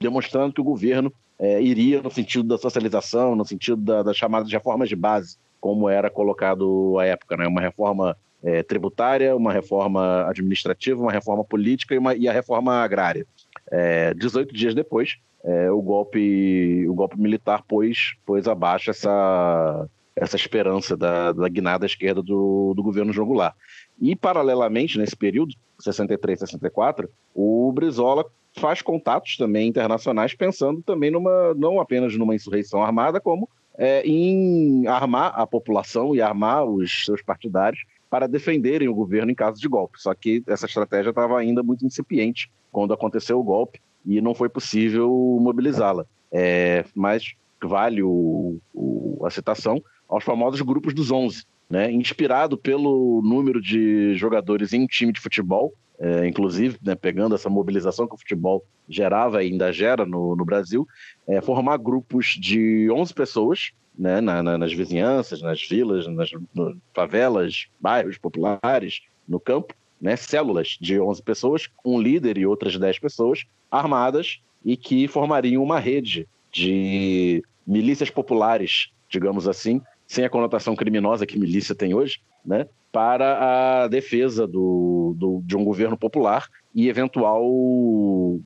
demonstrando 0.00 0.52
que 0.52 0.60
o 0.60 0.64
governo 0.64 1.12
é, 1.38 1.60
iria 1.62 2.02
no 2.02 2.10
sentido 2.10 2.44
da 2.44 2.58
socialização, 2.58 3.34
no 3.34 3.44
sentido 3.44 3.76
da, 3.76 4.02
das 4.02 4.16
chamadas 4.16 4.50
reformas 4.50 4.88
de 4.88 4.96
base, 4.96 5.36
como 5.60 5.88
era 5.88 6.10
colocado 6.10 6.98
à 6.98 7.06
época, 7.06 7.36
né? 7.36 7.46
Uma 7.46 7.60
reforma 7.60 8.16
é, 8.42 8.62
tributária, 8.62 9.34
uma 9.34 9.52
reforma 9.52 10.26
administrativa, 10.28 11.00
uma 11.00 11.12
reforma 11.12 11.44
política 11.44 11.94
e, 11.94 11.98
uma, 11.98 12.14
e 12.14 12.28
a 12.28 12.32
reforma 12.32 12.74
agrária. 12.74 13.26
É, 13.70 14.14
18 14.14 14.54
dias 14.54 14.74
depois, 14.74 15.16
é, 15.44 15.70
o 15.70 15.80
golpe 15.80 16.86
o 16.88 16.94
golpe 16.94 17.18
militar 17.18 17.62
pôs, 17.66 18.14
pôs 18.24 18.46
abaixo 18.46 18.90
essa, 18.90 19.88
essa 20.14 20.36
esperança 20.36 20.96
da, 20.96 21.32
da 21.32 21.48
guinada 21.48 21.86
esquerda 21.86 22.22
do, 22.22 22.72
do 22.74 22.82
governo 22.82 23.12
João 23.12 23.28
Goulart. 23.28 23.54
E, 24.00 24.14
paralelamente, 24.14 24.98
nesse 24.98 25.16
período, 25.16 25.54
63, 25.80 26.40
64, 26.40 27.08
o 27.34 27.72
Brizola 27.72 28.24
faz 28.58 28.80
contatos 28.80 29.36
também 29.36 29.68
internacionais, 29.68 30.34
pensando 30.34 30.82
também 30.82 31.10
numa, 31.10 31.54
não 31.54 31.80
apenas 31.80 32.16
numa 32.16 32.34
insurreição 32.34 32.82
armada, 32.82 33.20
como 33.20 33.48
é, 33.78 34.02
em 34.06 34.86
armar 34.86 35.32
a 35.34 35.46
população 35.46 36.14
e 36.14 36.20
armar 36.20 36.64
os 36.64 37.04
seus 37.04 37.22
partidários 37.22 37.84
para 38.08 38.26
defenderem 38.26 38.88
o 38.88 38.94
governo 38.94 39.30
em 39.30 39.34
caso 39.34 39.60
de 39.60 39.68
golpe. 39.68 40.00
Só 40.00 40.14
que 40.14 40.42
essa 40.46 40.66
estratégia 40.66 41.10
estava 41.10 41.38
ainda 41.38 41.62
muito 41.62 41.84
incipiente 41.84 42.50
quando 42.70 42.94
aconteceu 42.94 43.38
o 43.38 43.44
golpe 43.44 43.80
e 44.04 44.20
não 44.20 44.34
foi 44.34 44.48
possível 44.48 45.10
mobilizá-la. 45.40 46.06
É, 46.30 46.84
mas 46.94 47.34
vale 47.62 48.02
o, 48.02 48.58
o, 48.72 49.24
a 49.26 49.30
citação 49.30 49.82
aos 50.08 50.24
famosos 50.24 50.60
grupos 50.60 50.94
dos 50.94 51.10
11, 51.10 51.44
né? 51.68 51.90
inspirado 51.90 52.56
pelo 52.56 53.20
número 53.22 53.60
de 53.60 54.14
jogadores 54.14 54.72
em 54.72 54.82
um 54.82 54.86
time 54.86 55.12
de 55.12 55.20
futebol, 55.20 55.72
é, 55.98 56.26
inclusive 56.26 56.78
né, 56.82 56.94
pegando 56.94 57.34
essa 57.34 57.48
mobilização 57.48 58.06
que 58.06 58.14
o 58.14 58.18
futebol 58.18 58.64
gerava 58.88 59.42
e 59.42 59.48
ainda 59.50 59.72
gera 59.72 60.04
no, 60.04 60.36
no 60.36 60.44
Brasil, 60.44 60.86
é, 61.26 61.40
formar 61.40 61.78
grupos 61.78 62.36
de 62.38 62.90
11 62.90 63.14
pessoas 63.14 63.72
né, 63.98 64.20
na, 64.20 64.42
na, 64.42 64.58
nas 64.58 64.72
vizinhanças, 64.72 65.40
nas 65.40 65.62
vilas, 65.62 66.06
nas 66.06 66.30
no, 66.54 66.76
favelas, 66.92 67.66
bairros 67.80 68.18
populares, 68.18 69.00
no 69.26 69.40
campo, 69.40 69.74
né, 70.00 70.16
células 70.16 70.76
de 70.80 71.00
11 71.00 71.22
pessoas, 71.22 71.68
um 71.84 72.00
líder 72.00 72.36
e 72.36 72.46
outras 72.46 72.78
10 72.78 72.98
pessoas, 72.98 73.44
armadas 73.70 74.40
e 74.64 74.76
que 74.76 75.08
formariam 75.08 75.62
uma 75.62 75.78
rede 75.78 76.28
de 76.52 77.42
milícias 77.66 78.10
populares, 78.10 78.90
digamos 79.08 79.48
assim, 79.48 79.80
sem 80.06 80.24
a 80.24 80.30
conotação 80.30 80.76
criminosa 80.76 81.26
que 81.26 81.38
milícia 81.38 81.74
tem 81.74 81.94
hoje, 81.94 82.20
né, 82.44 82.68
para 82.96 83.82
a 83.82 83.88
defesa 83.88 84.46
do, 84.46 85.14
do, 85.18 85.42
de 85.44 85.54
um 85.54 85.62
governo 85.62 85.98
popular 85.98 86.48
e 86.74 86.88
eventual 86.88 87.44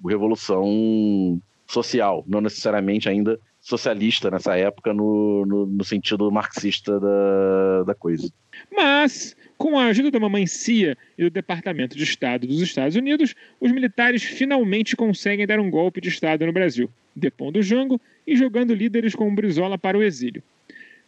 revolução 0.04 1.40
social, 1.68 2.24
não 2.26 2.40
necessariamente 2.40 3.08
ainda 3.08 3.38
socialista 3.60 4.28
nessa 4.28 4.56
época 4.56 4.92
no, 4.92 5.46
no, 5.46 5.66
no 5.66 5.84
sentido 5.84 6.28
marxista 6.32 6.98
da, 6.98 7.84
da 7.84 7.94
coisa. 7.94 8.28
Mas, 8.74 9.36
com 9.56 9.78
a 9.78 9.84
ajuda 9.84 10.10
da 10.10 10.18
mamãe 10.18 10.48
Cia 10.48 10.98
e 11.16 11.22
do 11.22 11.30
Departamento 11.30 11.96
de 11.96 12.02
Estado 12.02 12.44
dos 12.44 12.60
Estados 12.60 12.96
Unidos, 12.96 13.36
os 13.60 13.70
militares 13.70 14.24
finalmente 14.24 14.96
conseguem 14.96 15.46
dar 15.46 15.60
um 15.60 15.70
golpe 15.70 16.00
de 16.00 16.08
Estado 16.08 16.44
no 16.44 16.52
Brasil, 16.52 16.90
depondo 17.14 17.62
Jango 17.62 18.00
e 18.26 18.34
jogando 18.34 18.74
líderes 18.74 19.14
como 19.14 19.32
Brizola 19.32 19.78
para 19.78 19.96
o 19.96 20.02
exílio. 20.02 20.42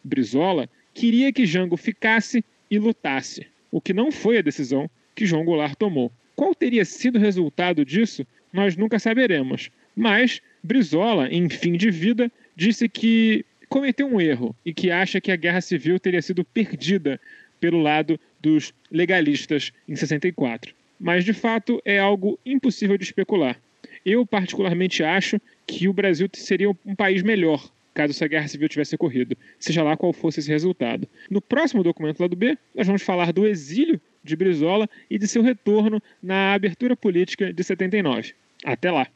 Brizola 0.01 0.69
queria 0.93 1.33
que 1.33 1.45
Jango 1.45 1.75
ficasse 1.75 2.41
e 2.73 2.79
lutasse, 2.79 3.45
o 3.71 3.79
que 3.79 3.93
não 3.93 4.11
foi 4.11 4.39
a 4.39 4.41
decisão 4.41 4.89
que 5.13 5.27
João 5.27 5.45
Goulart 5.45 5.75
tomou. 5.75 6.11
Qual 6.35 6.55
teria 6.55 6.83
sido 6.83 7.17
o 7.17 7.21
resultado 7.21 7.85
disso, 7.85 8.25
nós 8.51 8.75
nunca 8.75 8.97
saberemos, 8.97 9.69
mas 9.95 10.41
Brizola, 10.63 11.31
em 11.31 11.47
fim 11.49 11.73
de 11.73 11.91
vida, 11.91 12.31
disse 12.55 12.89
que 12.89 13.45
cometeu 13.69 14.07
um 14.07 14.19
erro 14.19 14.55
e 14.65 14.73
que 14.73 14.89
acha 14.89 15.21
que 15.21 15.31
a 15.31 15.35
guerra 15.35 15.61
civil 15.61 15.99
teria 15.99 16.19
sido 16.19 16.43
perdida 16.43 17.21
pelo 17.59 17.79
lado 17.79 18.19
dos 18.41 18.73
legalistas 18.89 19.71
em 19.87 19.95
64. 19.95 20.73
Mas, 20.99 21.23
de 21.23 21.33
fato, 21.33 21.79
é 21.85 21.99
algo 21.99 22.39
impossível 22.43 22.97
de 22.97 23.03
especular. 23.03 23.59
Eu, 24.03 24.25
particularmente, 24.25 25.03
acho 25.03 25.39
que 25.67 25.87
o 25.87 25.93
Brasil 25.93 26.27
seria 26.33 26.71
um 26.83 26.95
país 26.95 27.21
melhor 27.21 27.71
caso 27.93 28.11
essa 28.11 28.27
guerra 28.27 28.47
civil 28.47 28.67
tivesse 28.67 28.95
ocorrido, 28.95 29.37
seja 29.59 29.83
lá 29.83 29.95
qual 29.95 30.11
fosse 30.13 30.39
esse 30.39 30.49
resultado. 30.49 31.07
No 31.29 31.41
próximo 31.41 31.83
documento 31.83 32.19
lá 32.19 32.27
do 32.27 32.35
B, 32.35 32.57
nós 32.75 32.87
vamos 32.87 33.01
falar 33.01 33.31
do 33.31 33.47
exílio 33.47 34.01
de 34.23 34.35
Brizola 34.35 34.89
e 35.09 35.17
de 35.17 35.27
seu 35.27 35.41
retorno 35.41 36.01
na 36.21 36.53
abertura 36.53 36.95
política 36.95 37.53
de 37.53 37.63
79. 37.63 38.33
Até 38.63 38.89
lá! 38.89 39.07